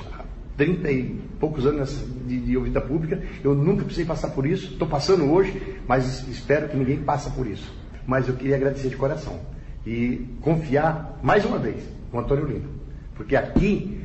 30 0.57 0.91
e 0.91 1.21
poucos 1.39 1.67
anos 1.67 2.03
de, 2.27 2.41
de 2.41 2.57
ouvida 2.57 2.81
pública, 2.81 3.23
eu 3.45 3.55
nunca 3.55 3.85
precisei 3.85 4.05
passar 4.05 4.31
por 4.31 4.47
isso, 4.47 4.73
estou 4.73 4.89
passando 4.89 5.31
hoje, 5.31 5.81
mas 5.87 6.27
espero 6.29 6.69
que 6.69 6.77
ninguém 6.77 6.99
passe 6.99 7.31
por 7.31 7.47
isso. 7.47 7.73
Mas 8.07 8.29
eu 8.29 8.35
queria 8.35 8.57
agradecer 8.57 8.89
de 8.89 8.97
coração 8.97 9.39
e 9.87 10.27
confiar 10.41 11.19
mais 11.23 11.45
uma 11.45 11.59
vez 11.59 11.83
no 12.13 12.21
Antônio 12.21 12.47
Lino, 12.47 12.69
porque 13.15 13.37
aqui 13.37 14.01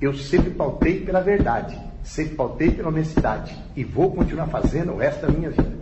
eu 0.00 0.14
sempre 0.14 0.50
pautei 0.50 1.00
pela 1.00 1.20
verdade, 1.20 1.78
sempre 2.02 2.34
pautei 2.34 2.70
pela 2.70 2.88
honestidade 2.88 3.54
e 3.76 3.84
vou 3.84 4.12
continuar 4.12 4.46
fazendo 4.46 4.92
o 4.92 4.96
resto 4.96 5.26
da 5.26 5.32
minha 5.32 5.50
vida. 5.50 5.79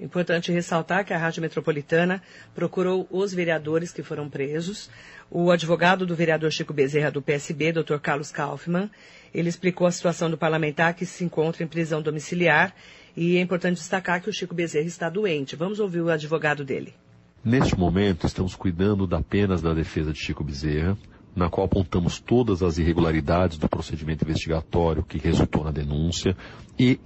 Importante 0.00 0.50
ressaltar 0.50 1.04
que 1.04 1.12
a 1.12 1.18
Rádio 1.18 1.42
Metropolitana 1.42 2.22
procurou 2.54 3.06
os 3.10 3.34
vereadores 3.34 3.92
que 3.92 4.02
foram 4.02 4.30
presos. 4.30 4.88
O 5.30 5.50
advogado 5.50 6.06
do 6.06 6.16
vereador 6.16 6.50
Chico 6.50 6.72
Bezerra 6.72 7.10
do 7.10 7.20
PSB, 7.20 7.72
Dr. 7.72 7.98
Carlos 7.98 8.32
Kaufmann, 8.32 8.90
ele 9.34 9.50
explicou 9.50 9.86
a 9.86 9.92
situação 9.92 10.30
do 10.30 10.38
parlamentar 10.38 10.94
que 10.94 11.04
se 11.04 11.22
encontra 11.22 11.62
em 11.62 11.66
prisão 11.66 12.00
domiciliar 12.00 12.74
e 13.14 13.36
é 13.36 13.40
importante 13.40 13.76
destacar 13.76 14.22
que 14.22 14.30
o 14.30 14.32
Chico 14.32 14.54
Bezerra 14.54 14.86
está 14.86 15.10
doente. 15.10 15.54
Vamos 15.54 15.80
ouvir 15.80 16.00
o 16.00 16.08
advogado 16.10 16.64
dele. 16.64 16.94
Neste 17.44 17.78
momento, 17.78 18.26
estamos 18.26 18.54
cuidando 18.54 19.08
apenas 19.14 19.60
da 19.60 19.74
defesa 19.74 20.12
de 20.12 20.18
Chico 20.18 20.42
Bezerra, 20.42 20.96
na 21.34 21.48
qual 21.48 21.66
apontamos 21.66 22.20
todas 22.20 22.62
as 22.62 22.78
irregularidades 22.78 23.58
do 23.58 23.68
procedimento 23.68 24.24
investigatório 24.24 25.02
que 25.02 25.18
resultou 25.18 25.64
na 25.64 25.70
denúncia 25.70 26.36
e, 26.78 26.98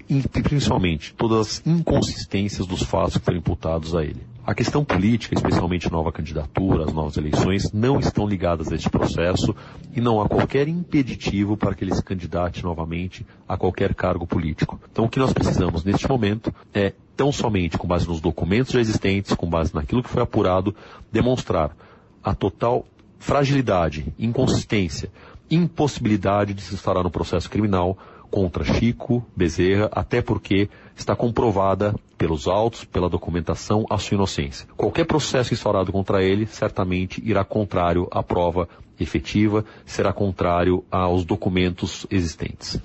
principalmente, 0.42 1.12
todas 1.14 1.40
as 1.40 1.66
inconsistências 1.66 2.66
dos 2.66 2.82
fatos 2.82 3.18
que 3.18 3.24
foram 3.24 3.38
imputados 3.38 3.94
a 3.94 4.04
ele. 4.04 4.34
A 4.46 4.54
questão 4.54 4.84
política, 4.84 5.34
especialmente 5.34 5.90
nova 5.90 6.12
candidatura, 6.12 6.84
as 6.84 6.92
novas 6.92 7.16
eleições, 7.16 7.72
não 7.72 7.98
estão 7.98 8.26
ligadas 8.26 8.70
a 8.70 8.74
este 8.74 8.90
processo 8.90 9.56
e 9.96 10.02
não 10.02 10.20
há 10.20 10.28
qualquer 10.28 10.68
impeditivo 10.68 11.56
para 11.56 11.74
que 11.74 11.82
ele 11.82 11.94
se 11.94 12.02
candidate 12.02 12.62
novamente 12.62 13.26
a 13.48 13.56
qualquer 13.56 13.94
cargo 13.94 14.26
político. 14.26 14.78
Então, 14.92 15.06
o 15.06 15.08
que 15.08 15.18
nós 15.18 15.32
precisamos 15.32 15.82
neste 15.82 16.06
momento 16.06 16.54
é, 16.74 16.92
tão 17.16 17.32
somente 17.32 17.78
com 17.78 17.88
base 17.88 18.06
nos 18.06 18.20
documentos 18.20 18.72
já 18.72 18.80
existentes, 18.80 19.34
com 19.34 19.48
base 19.48 19.74
naquilo 19.74 20.02
que 20.02 20.10
foi 20.10 20.22
apurado, 20.22 20.76
demonstrar 21.10 21.74
a 22.22 22.34
total 22.34 22.84
fragilidade, 23.24 24.12
inconsistência, 24.18 25.10
impossibilidade 25.50 26.52
de 26.52 26.60
se 26.60 26.74
instalar 26.74 27.02
no 27.02 27.10
processo 27.10 27.48
criminal 27.48 27.96
contra 28.30 28.64
Chico 28.64 29.24
Bezerra, 29.34 29.88
até 29.92 30.20
porque 30.20 30.68
está 30.94 31.16
comprovada 31.16 31.94
pelos 32.18 32.46
autos, 32.46 32.84
pela 32.84 33.08
documentação, 33.08 33.86
a 33.88 33.96
sua 33.96 34.16
inocência. 34.16 34.68
Qualquer 34.76 35.06
processo 35.06 35.54
instaurado 35.54 35.90
contra 35.90 36.22
ele 36.22 36.44
certamente 36.44 37.22
irá 37.24 37.42
contrário 37.46 38.06
à 38.10 38.22
prova 38.22 38.68
efetiva, 39.00 39.64
será 39.86 40.12
contrário 40.12 40.84
aos 40.90 41.24
documentos 41.24 42.06
existentes. 42.10 42.78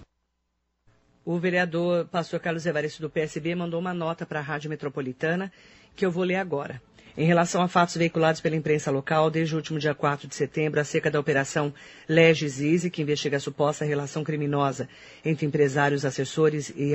O 1.26 1.38
vereador 1.38 2.06
pastor 2.06 2.40
Carlos 2.40 2.66
Evaristo 2.66 3.02
do 3.02 3.10
PSB 3.10 3.56
mandou 3.56 3.82
uma 3.82 3.94
nota 3.94 4.26
para 4.26 4.40
a 4.40 4.44
Rádio 4.44 4.70
Metropolitana 4.70 5.52
que 6.00 6.06
eu 6.06 6.12
vou 6.12 6.24
ler 6.24 6.38
agora. 6.38 6.82
Em 7.18 7.26
relação 7.26 7.62
a 7.62 7.68
fatos 7.68 7.98
veiculados 7.98 8.40
pela 8.40 8.56
imprensa 8.56 8.90
local, 8.90 9.30
desde 9.30 9.54
o 9.54 9.58
último 9.58 9.78
dia 9.78 9.94
4 9.94 10.26
de 10.26 10.34
setembro, 10.34 10.80
acerca 10.80 11.12
da 11.12 11.20
Operação 11.20 11.74
Legis 12.08 12.62
Easy, 12.62 12.90
que 12.90 13.02
investiga 13.02 13.36
a 13.36 13.40
suposta 13.42 13.84
relação 13.84 14.24
criminosa 14.24 14.88
entre 15.26 15.46
empresários, 15.46 16.06
assessores 16.06 16.70
e, 16.70 16.94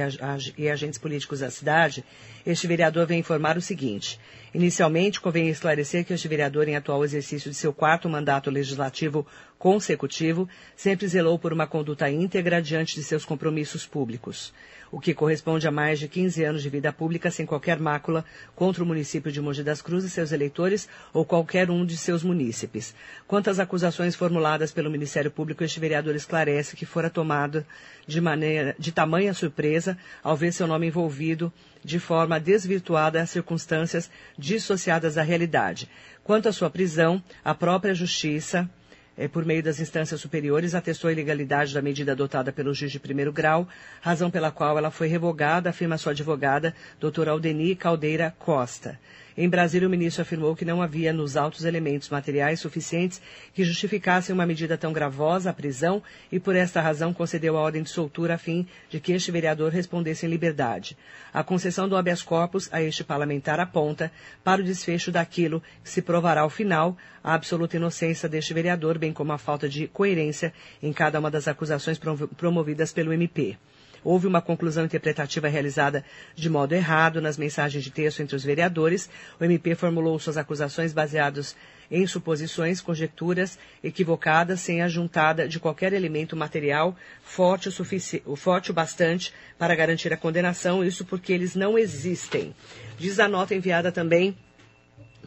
e 0.57 0.71
agentes 0.71 0.99
políticos 0.99 1.41
da 1.41 1.51
cidade, 1.51 2.03
este 2.47 2.67
vereador 2.67 3.07
vem 3.07 3.21
informar 3.21 3.59
o 3.59 3.61
seguinte. 3.61 4.19
Inicialmente, 4.55 5.21
convém 5.21 5.51
esclarecer 5.51 6.07
que 6.07 6.15
este 6.15 6.29
vereador, 6.29 6.67
em 6.67 6.77
atual 6.77 7.05
exercício 7.05 7.51
de 7.51 7.57
seu 7.57 7.75
quarto 7.75 8.09
mandato 8.09 8.49
legislativo 8.49 9.27
consecutivo, 9.59 10.49
sempre 10.75 11.07
zelou 11.07 11.39
por 11.39 11.53
uma 11.53 11.67
conduta 11.67 12.09
íntegra 12.09 12.63
diante 12.63 12.95
de 12.95 13.03
seus 13.03 13.27
compromissos 13.27 13.87
públicos 13.87 14.55
o 14.95 15.01
que 15.01 15.13
corresponde 15.13 15.67
a 15.67 15.73
mais 15.73 15.99
de 15.99 16.07
15 16.07 16.45
anos 16.45 16.63
de 16.63 16.69
vida 16.69 16.93
pública 16.93 17.29
sem 17.29 17.45
qualquer 17.45 17.81
mácula 17.81 18.25
contra 18.55 18.81
o 18.81 18.87
município 18.95 19.33
de 19.33 19.41
Mogi 19.41 19.65
das 19.65 19.83
Cruzes, 19.83 20.13
seus 20.13 20.31
eleitores 20.31 20.89
ou 21.13 21.25
qualquer 21.25 21.69
um 21.69 21.85
de 21.85 21.97
seus 21.97 22.23
munícipes. 22.23 22.95
Quanto 23.27 23.51
às 23.51 23.59
acusações 23.59 24.15
formuladas 24.15 24.71
pelo 24.71 24.89
Ministério 24.89 25.33
Público, 25.33 25.65
este 25.65 25.81
vereador 25.81 26.15
esclarece 26.15 26.77
que 26.77 26.87
fora 26.87 27.11
tomada 27.11 27.67
de, 28.07 28.21
maneira, 28.21 28.77
de 28.79 28.93
tamanha 28.93 29.35
surpresa 29.35 29.99
ao 30.23 30.37
ver 30.37 30.53
seu 30.53 30.69
nome 30.69 30.87
envolvido 30.87 31.53
de 31.85 31.99
forma 31.99 32.39
desvirtuada 32.39 33.21
às 33.21 33.31
circunstâncias 33.31 34.09
dissociadas 34.39 35.17
da 35.17 35.23
realidade. 35.23 35.91
Quanto 36.23 36.49
à 36.49 36.53
sua 36.53 36.71
prisão, 36.71 37.23
a 37.45 37.53
própria 37.55 37.95
Justiça 37.95 38.71
é, 39.17 39.29
por 39.29 39.45
meio 39.45 39.63
das 39.63 39.81
instâncias 39.81 40.21
superiores, 40.21 40.75
atestou 40.75 41.09
a 41.09 41.13
ilegalidade 41.13 41.73
da 41.73 41.83
medida 41.83 42.13
adotada 42.13 42.53
pelo 42.53 42.75
juiz 42.75 42.93
de 42.93 43.01
primeiro 43.01 43.33
grau, 43.33 43.69
razão 44.01 44.31
pela 44.31 44.51
qual 44.51 44.77
ela 44.77 44.91
foi 44.91 45.09
revogada, 45.09 45.71
afirma 45.71 45.99
sua 45.99 46.13
advogada, 46.13 46.75
doutora 47.01 47.31
Aldeni 47.31 47.75
Caldeira 47.77 48.35
Costa. 48.39 48.99
Em 49.37 49.49
Brasília, 49.49 49.89
o 49.89 49.91
ministro 49.91 50.23
afirmou 50.23 50.55
que 50.55 50.65
não 50.65 50.81
havia 50.81 51.13
nos 51.13 51.37
autos 51.37 51.65
elementos 51.65 52.09
materiais 52.09 52.61
suficientes 52.61 53.21
que 53.53 53.65
justificassem 53.65 54.33
uma 54.33 54.47
medida 54.47 54.79
tão 54.79 54.93
gravosa, 54.93 55.51
a 55.51 55.53
prisão, 55.53 56.01
e 56.31 56.39
por 56.39 56.55
esta 56.55 56.81
razão 56.81 57.13
concedeu 57.13 57.57
a 57.57 57.61
ordem 57.61 57.83
de 57.83 57.91
soltura 57.91 58.35
a 58.35 58.39
fim 58.39 58.65
de 58.89 59.01
que 59.01 59.13
este 59.13 59.33
vereador 59.33 59.73
respondesse 59.73 60.25
em 60.25 60.29
liberdade. 60.29 60.97
A 61.33 61.43
concessão 61.43 61.89
do 61.89 61.97
habeas 61.97 62.23
corpus 62.23 62.69
a 62.73 62.81
este 62.81 63.03
parlamentar 63.03 63.59
aponta 63.59 64.13
para 64.45 64.63
o 64.63 64.65
desfecho 64.65 65.11
daquilo 65.11 65.61
que 65.83 65.91
se 65.91 66.01
provará 66.01 66.43
ao 66.43 66.51
final 66.51 66.97
a 67.23 67.35
absoluta 67.35 67.77
inocência 67.77 68.29
deste 68.29 68.55
vereador, 68.55 68.99
bem 68.99 69.13
como 69.13 69.33
a 69.33 69.39
falta 69.39 69.69
de 69.69 69.89
coerência 69.89 70.53
em 70.81 70.93
cada 70.93 71.19
uma 71.19 71.31
das 71.31 71.49
acusações 71.49 71.99
promovidas 72.37 72.93
pelo 72.93 73.13
MP. 73.13 73.59
Houve 74.05 74.27
uma 74.27 74.43
conclusão 74.43 74.85
interpretativa 74.85 75.49
realizada 75.49 76.05
de 76.35 76.51
modo 76.51 76.75
errado 76.75 77.21
nas 77.21 77.39
mensagens 77.39 77.83
de 77.83 77.91
texto 77.91 78.21
entre 78.21 78.37
os 78.37 78.45
vereadores. 78.45 79.09
O 79.41 79.45
MP 79.45 79.75
formulou 79.75 80.19
suas 80.19 80.37
acusações 80.37 80.93
baseadas 80.93 81.57
em 81.91 82.07
suposições, 82.07 82.81
conjecturas 82.81 83.59
equivocadas, 83.83 84.61
sem 84.61 84.83
a 84.83 84.89
juntada 84.89 85.49
de 85.49 85.59
qualquer 85.59 85.93
elemento 85.93 86.37
material 86.37 86.97
forte 87.23 87.69
o, 87.69 88.37
forte 88.37 88.71
o 88.71 88.75
bastante 88.75 89.33
para 89.59 89.75
garantir 89.75 90.13
a 90.13 90.17
condenação, 90.17 90.85
isso 90.85 91.05
porque 91.05 91.33
eles 91.33 91.55
não 91.55 91.79
existem. 91.79 92.55
Diz 92.99 93.19
a 93.19 93.29
nota 93.29 93.55
enviada 93.55 93.91
também 93.91 94.37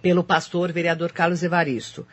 pelo 0.02 0.24
pastor 0.24 0.72
vereador 0.72 1.12
Carlos 1.12 1.44
Evaristo. 1.44 2.06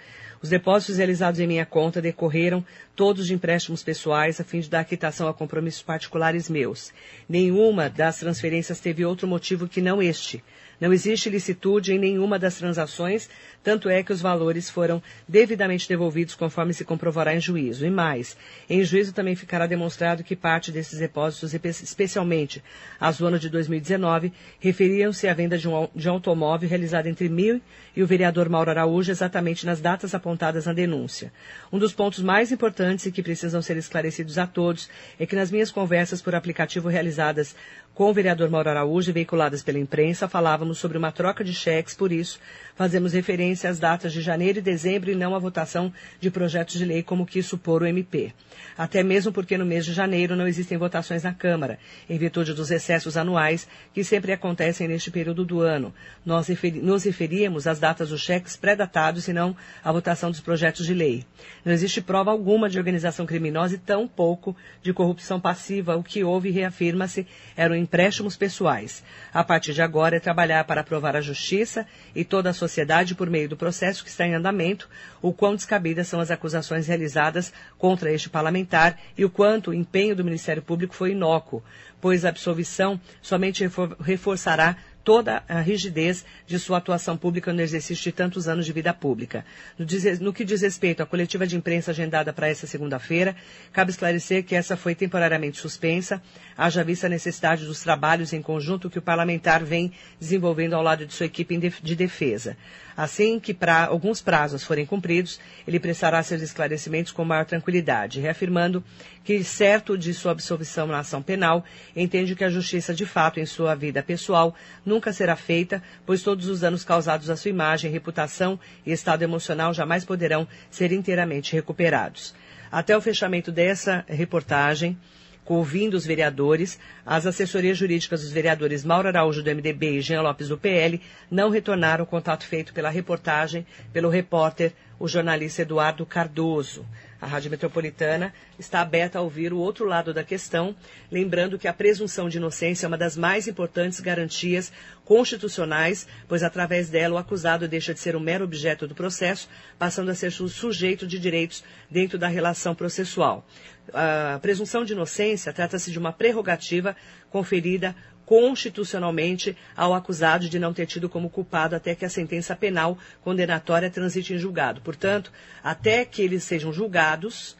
Os 0.45 0.51
depósitos 0.51 0.99
realizados 0.99 1.41
em 1.41 1.47
minha 1.47 1.65
conta 1.65 2.03
decorreram 2.03 2.63
todos 2.95 3.29
de 3.29 3.33
empréstimos 3.33 3.83
pessoais 3.83 4.39
a 4.39 4.45
fim 4.45 4.61
de 4.61 4.69
dar 4.69 4.85
quitação 4.85 5.27
a 5.27 5.33
compromissos 5.33 5.81
particulares 5.81 6.51
meus. 6.51 6.93
Nenhuma 7.27 7.89
das 7.89 8.19
transferências 8.19 8.79
teve 8.79 9.07
outro 9.07 9.27
motivo 9.27 9.67
que 9.67 9.81
não 9.81 10.03
este. 10.03 10.45
Não 10.85 10.93
existe 10.93 11.31
licitude 11.31 11.95
em 11.95 11.99
nenhuma 11.99 12.39
das 12.39 12.57
transações, 12.59 13.31
tanto 13.63 13.89
é 13.89 14.03
que 14.03 14.13
os 14.13 14.21
valores 14.21 14.69
foram 14.69 15.03
devidamente 15.27 15.89
devolvidos 15.89 16.35
conforme 16.35 16.75
se 16.75 16.85
comprovará 16.85 17.35
em 17.35 17.41
juízo. 17.41 17.87
E 17.87 17.91
mais, 17.91 18.37
em 18.69 18.85
juízo 18.85 19.15
também 19.15 19.35
ficará 19.35 19.67
demonstrado 19.67 20.23
que 20.23 20.37
parte 20.37 20.71
desses 20.71 20.99
depósitos, 20.99 21.55
especialmente 21.83 22.63
as 23.01 23.17
do 23.17 23.27
ano 23.27 23.39
de 23.39 23.49
2019, 23.49 24.31
referiam-se 24.61 25.27
à 25.27 25.33
venda 25.33 25.57
de 25.57 25.67
um, 25.67 25.89
de 25.97 26.07
um 26.07 26.13
automóvel 26.13 26.69
realizado 26.69 27.07
entre 27.07 27.31
mil 27.31 27.63
e 27.97 28.03
o 28.03 28.07
vereador 28.07 28.51
Mauro 28.51 28.69
Araújo 28.69 29.11
exatamente 29.11 29.65
nas 29.65 29.81
datas 29.81 30.15
apontadas 30.15 30.67
na 30.67 30.75
denúncia. 30.75 31.33
Um 31.73 31.79
dos 31.79 31.95
pontos 31.95 32.23
mais 32.23 32.53
importantes 32.53 33.07
e 33.07 33.13
que 33.13 33.23
precisam 33.23 33.63
ser 33.63 33.79
esclarecidos 33.79 34.37
a 34.37 34.47
todos 34.47 34.91
é 35.19 35.25
que 35.25 35.35
nas 35.35 35.51
minhas 35.51 35.71
conversas 35.71 36.21
por 36.21 36.35
aplicativo 36.35 36.91
realizadas 36.91 37.57
com 37.95 38.11
o 38.11 38.13
vereador 38.13 38.51
Mauro 38.51 38.69
Araújo 38.69 39.13
veiculadas 39.13 39.63
pela 39.63 39.79
imprensa, 39.79 40.29
falávamos 40.29 40.79
sobre 40.79 40.99
uma 40.99 41.13
troca 41.13 41.45
de 41.45 41.55
cheques, 41.55 41.95
por 41.95 42.11
isso 42.11 42.41
fazemos 42.75 43.13
referência 43.13 43.71
às 43.71 43.79
datas 43.79 44.13
de 44.13 44.21
janeiro 44.21 44.59
e 44.59 44.63
dezembro 44.63 45.11
e 45.11 45.15
não 45.15 45.35
à 45.35 45.39
votação 45.39 45.93
de 46.21 46.31
projetos 46.31 46.75
de 46.75 46.85
lei 46.85 47.03
como 47.03 47.25
quis 47.25 47.47
supor 47.47 47.83
o 47.83 47.87
MP. 47.87 48.33
Até 48.77 49.03
mesmo 49.03 49.33
porque 49.33 49.57
no 49.57 49.65
mês 49.65 49.85
de 49.85 49.93
janeiro 49.93 50.35
não 50.35 50.49
existem 50.49 50.77
votações 50.77 51.23
na 51.23 51.33
Câmara, 51.33 51.79
em 52.11 52.19
virtude 52.19 52.53
dos 52.53 52.73
excessos 52.73 53.17
anuais 53.17 53.69
que 53.93 54.03
sempre 54.03 54.33
acontecem 54.33 54.89
neste 54.89 55.11
período 55.11 55.45
do 55.45 55.61
ano. 55.61 55.95
Nós 56.27 56.49
nos 56.83 57.05
referíamos 57.05 57.69
às 57.69 57.79
datas 57.79 58.09
dos 58.09 58.21
cheques 58.21 58.57
pré-datados 58.57 59.29
e 59.29 59.33
não 59.33 59.57
à 59.85 59.93
votação 59.93 60.31
dos 60.31 60.41
projetos 60.41 60.85
de 60.85 60.95
lei. 60.95 61.25
Não 61.65 61.73
existe 61.73 62.01
prova 62.01 62.33
alguma 62.33 62.69
de 62.69 62.79
organização 62.79 63.25
criminosa 63.25 63.77
e 63.77 63.79
tão 63.79 64.09
pouco 64.09 64.57
de 64.83 64.93
corrupção 64.93 65.41
passiva. 65.41 65.97
O 65.97 66.03
que 66.03 66.25
houve, 66.25 66.51
reafirma-se, 66.51 67.27
eram 67.57 67.77
empréstimos 67.85 68.37
pessoais. 68.37 69.05
A 69.33 69.45
partir 69.45 69.73
de 69.75 69.83
agora 69.83 70.17
é 70.17 70.21
trabalhar 70.21 70.65
para 70.65 70.81
aprovar 70.81 71.15
a 71.15 71.21
justiça 71.21 71.87
e 72.15 72.25
toda 72.25 72.51
a 72.51 72.55
sociedade 72.55 73.15
por 73.15 73.31
meio 73.31 73.49
do 73.49 73.57
processo 73.57 74.03
que 74.03 74.11
está 74.11 74.27
em 74.27 74.35
andamento, 74.35 74.89
o 75.23 75.33
quão 75.33 75.55
descabidas 75.55 76.09
são 76.09 76.19
as 76.19 76.31
acusações 76.31 76.87
realizadas 76.89 77.53
contra 77.79 78.11
este 78.13 78.29
parlamentar 78.29 78.99
e 79.17 79.25
o 79.25 79.31
quanto 79.31 79.71
o 79.71 79.75
empenho 79.75 80.17
do 80.17 80.25
Ministério 80.25 80.63
Público 80.63 80.95
foi 80.95 81.13
inócuo, 81.13 81.63
pois 82.01 82.25
a 82.25 82.31
absolvição 82.31 83.01
somente 83.23 83.69
reforçará 84.01 84.77
toda 85.05 85.45
a 85.47 85.61
rigidez 85.61 86.25
de 86.47 86.59
sua 86.59 86.79
atuação 86.79 87.17
pública 87.17 87.53
no 87.53 87.61
exercício 87.61 88.03
de 88.03 88.13
tantos 88.13 88.49
anos 88.49 88.65
de 88.65 88.73
vida 88.73 88.93
pública. 88.93 89.45
No, 89.79 89.87
no 90.21 90.33
que 90.33 90.45
diz 90.45 90.63
respeito 90.63 91.03
à 91.03 91.07
coletiva 91.07 91.47
de 91.47 91.57
imprensa 91.57 91.91
agendada 91.91 92.33
para 92.33 92.49
esta 92.49 92.67
segunda-feira, 92.67 93.37
cabe 93.73 93.91
esclarecer 93.91 94.43
que 94.45 94.55
essa 94.55 94.77
foi 94.77 94.95
temporariamente 94.95 95.59
suspensa, 95.59 96.23
haja 96.57 96.83
vista 96.83 97.07
a 97.07 97.11
necessidade 97.11 97.67
dos 97.67 97.81
trabalhos 97.81 98.33
em 98.33 98.41
conjunto 98.41 98.89
que 98.89 98.99
o 98.99 99.03
parlamentar 99.03 99.63
vem 99.63 99.93
desenvolvendo 100.19 100.75
ao 100.75 100.83
lado 100.83 101.07
de 101.07 101.13
sua 101.13 101.27
equipe 101.27 101.55
de 101.83 101.95
defesa. 101.95 102.57
Assim 102.97 103.41
que 103.41 103.53
pra, 103.53 103.87
alguns 103.87 104.23
prazos 104.23 104.63
forem 104.63 104.87
cumpridos, 104.87 105.41
ele 105.67 105.81
prestará 105.81 106.23
seus 106.23 106.43
esclarecimentos 106.43 107.11
com 107.11 107.25
maior 107.25 107.45
tranquilidade, 107.45 108.21
reafirmando 108.21 108.85
que, 109.25 109.43
certo 109.43 109.99
de 109.99 110.15
sua 110.15 110.33
absolvição 110.33 110.87
na 110.87 111.01
ação 111.01 111.21
penal, 111.21 111.65
entende 111.97 112.37
que 112.37 112.45
a 112.45 112.51
Justiça, 112.51 112.95
de 112.95 113.05
fato, 113.05 113.41
em 113.41 113.47
sua 113.47 113.75
vida 113.75 114.03
pessoal, 114.03 114.55
nunca 114.95 115.13
será 115.13 115.35
feita, 115.35 115.83
pois 116.07 116.23
todos 116.23 116.49
os 116.49 116.61
danos 116.61 116.85
causados 116.85 117.29
à 117.29 117.37
sua 117.37 117.51
imagem, 117.51 117.91
reputação 117.91 118.59
e 118.87 118.93
estado 118.93 119.23
emocional 119.23 119.75
jamais 119.75 120.05
poderão 120.05 120.47
ser 120.71 120.93
inteiramente 120.93 121.53
recuperados. 121.53 122.33
Até 122.71 122.97
o 122.97 123.01
fechamento 123.01 123.51
dessa 123.51 124.05
reportagem, 124.07 124.97
ouvindo 125.45 125.95
os 125.95 126.07
vereadores, 126.07 126.79
as 127.05 127.27
assessorias 127.27 127.77
jurídicas 127.77 128.23
dos 128.23 128.31
vereadores 128.31 128.85
Mauro 128.85 129.09
Araújo 129.09 129.43
do 129.43 129.51
MDB 129.51 129.99
e 129.99 130.01
Jean 130.01 130.23
Lopes 130.23 130.49
do 130.49 130.57
PL 130.57 131.01
não 131.29 131.51
retornaram 131.51 132.05
o 132.05 132.07
contato 132.07 132.47
feito 132.47 132.73
pela 132.73 132.89
reportagem 132.89 133.67
pelo 133.93 134.09
repórter, 134.09 134.73
o 134.99 135.09
jornalista 135.09 135.63
Eduardo 135.63 136.07
Cardoso. 136.07 136.87
A 137.25 137.27
Rádio 137.27 137.51
Metropolitana 137.51 138.35
está 138.59 138.83
aberta 138.83 139.19
a 139.19 139.23
ouvir 139.23 139.51
o 139.51 139.57
outro 139.59 139.87
lado 139.87 140.13
da 140.13 140.23
questão, 140.23 140.77
lembrando 141.11 141.59
que 141.59 141.67
a 141.67 141.73
presunção 141.73 142.29
de 142.29 142.37
inocência 142.37 142.85
é 142.85 142.89
uma 142.89 142.99
das 142.99 143.17
mais 143.17 143.49
importantes 143.49 143.99
garantias 143.99 144.71
constitucionais, 145.07 146.07
pois 146.29 146.43
através 146.43 146.91
dela 146.91 147.15
o 147.15 147.17
acusado 147.19 147.67
deixa 147.67 147.95
de 147.95 148.01
ser 148.01 148.15
um 148.15 148.21
mero 148.21 148.45
objeto 148.45 148.87
do 148.87 148.95
processo, 148.95 149.49
passando 149.79 150.11
a 150.11 150.15
ser 150.15 150.31
sujeito 150.33 151.07
de 151.07 151.19
direitos 151.19 151.65
dentro 151.91 152.19
da 152.19 152.29
relação 152.29 152.75
processual. 152.75 153.47
A 153.95 154.39
presunção 154.43 154.85
de 154.85 154.93
inocência 154.93 155.51
trata-se 155.51 155.91
de 155.91 155.99
uma 155.99 156.13
prerrogativa 156.13 156.95
conferida 157.31 157.97
constitucionalmente 158.25 159.57
ao 159.77 159.95
acusado 159.95 160.49
de 160.49 160.59
não 160.59 160.73
ter 160.73 160.87
tido 160.87 161.09
como 161.09 161.31
culpado 161.31 161.77
até 161.77 161.95
que 161.95 162.05
a 162.05 162.11
sentença 162.11 162.57
penal 162.57 162.99
condenatória 163.23 163.91
transite 163.91 164.35
em 164.35 164.39
julgado. 164.39 164.81
Portanto, 164.81 165.33
até 165.63 166.05
que 166.05 166.23
eles 166.23 166.45
sejam 166.45 166.73
julgados, 166.73 167.57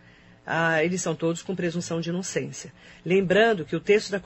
ah, 0.47 0.85
eles 0.85 1.01
são 1.01 1.15
todos 1.15 1.43
com 1.43 1.55
presunção 1.55 2.01
de 2.01 2.11
inocência. 2.11 2.73
Lembrando 3.05 3.65
que 3.65 3.77
o 3.77 3.81
texto 3.81 4.11
da 4.11 4.21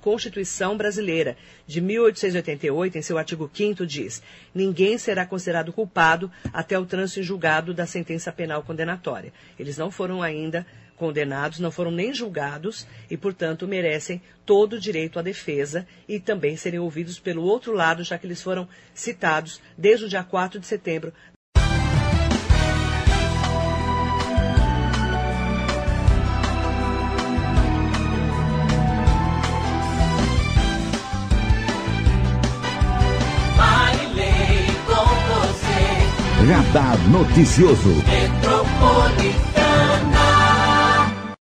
Constituição 0.00 0.76
Brasileira 0.76 1.36
de 1.66 1.80
1888, 1.80 2.98
em 2.98 3.02
seu 3.02 3.16
artigo 3.16 3.50
5 3.52 3.86
diz: 3.86 4.22
ninguém 4.54 4.98
será 4.98 5.24
considerado 5.24 5.72
culpado 5.72 6.30
até 6.52 6.78
o 6.78 6.84
trânsito 6.84 7.20
em 7.20 7.22
julgado 7.22 7.72
da 7.72 7.86
sentença 7.86 8.30
penal 8.30 8.62
condenatória. 8.62 9.32
Eles 9.58 9.78
não 9.78 9.90
foram 9.90 10.22
ainda 10.22 10.66
condenados, 11.02 11.58
não 11.58 11.72
foram 11.72 11.90
nem 11.90 12.14
julgados 12.14 12.86
e, 13.10 13.16
portanto, 13.16 13.66
merecem 13.66 14.22
todo 14.46 14.74
o 14.74 14.80
direito 14.80 15.18
à 15.18 15.22
defesa 15.22 15.84
e 16.08 16.20
também 16.20 16.56
serem 16.56 16.78
ouvidos 16.78 17.18
pelo 17.18 17.42
outro 17.42 17.72
lado, 17.72 18.04
já 18.04 18.16
que 18.16 18.24
eles 18.24 18.40
foram 18.40 18.68
citados 18.94 19.60
desde 19.76 20.04
o 20.04 20.08
dia 20.08 20.22
4 20.22 20.60
de 20.60 20.66
setembro 20.68 21.12
Radar 36.46 36.98
Noticioso. 37.08 38.02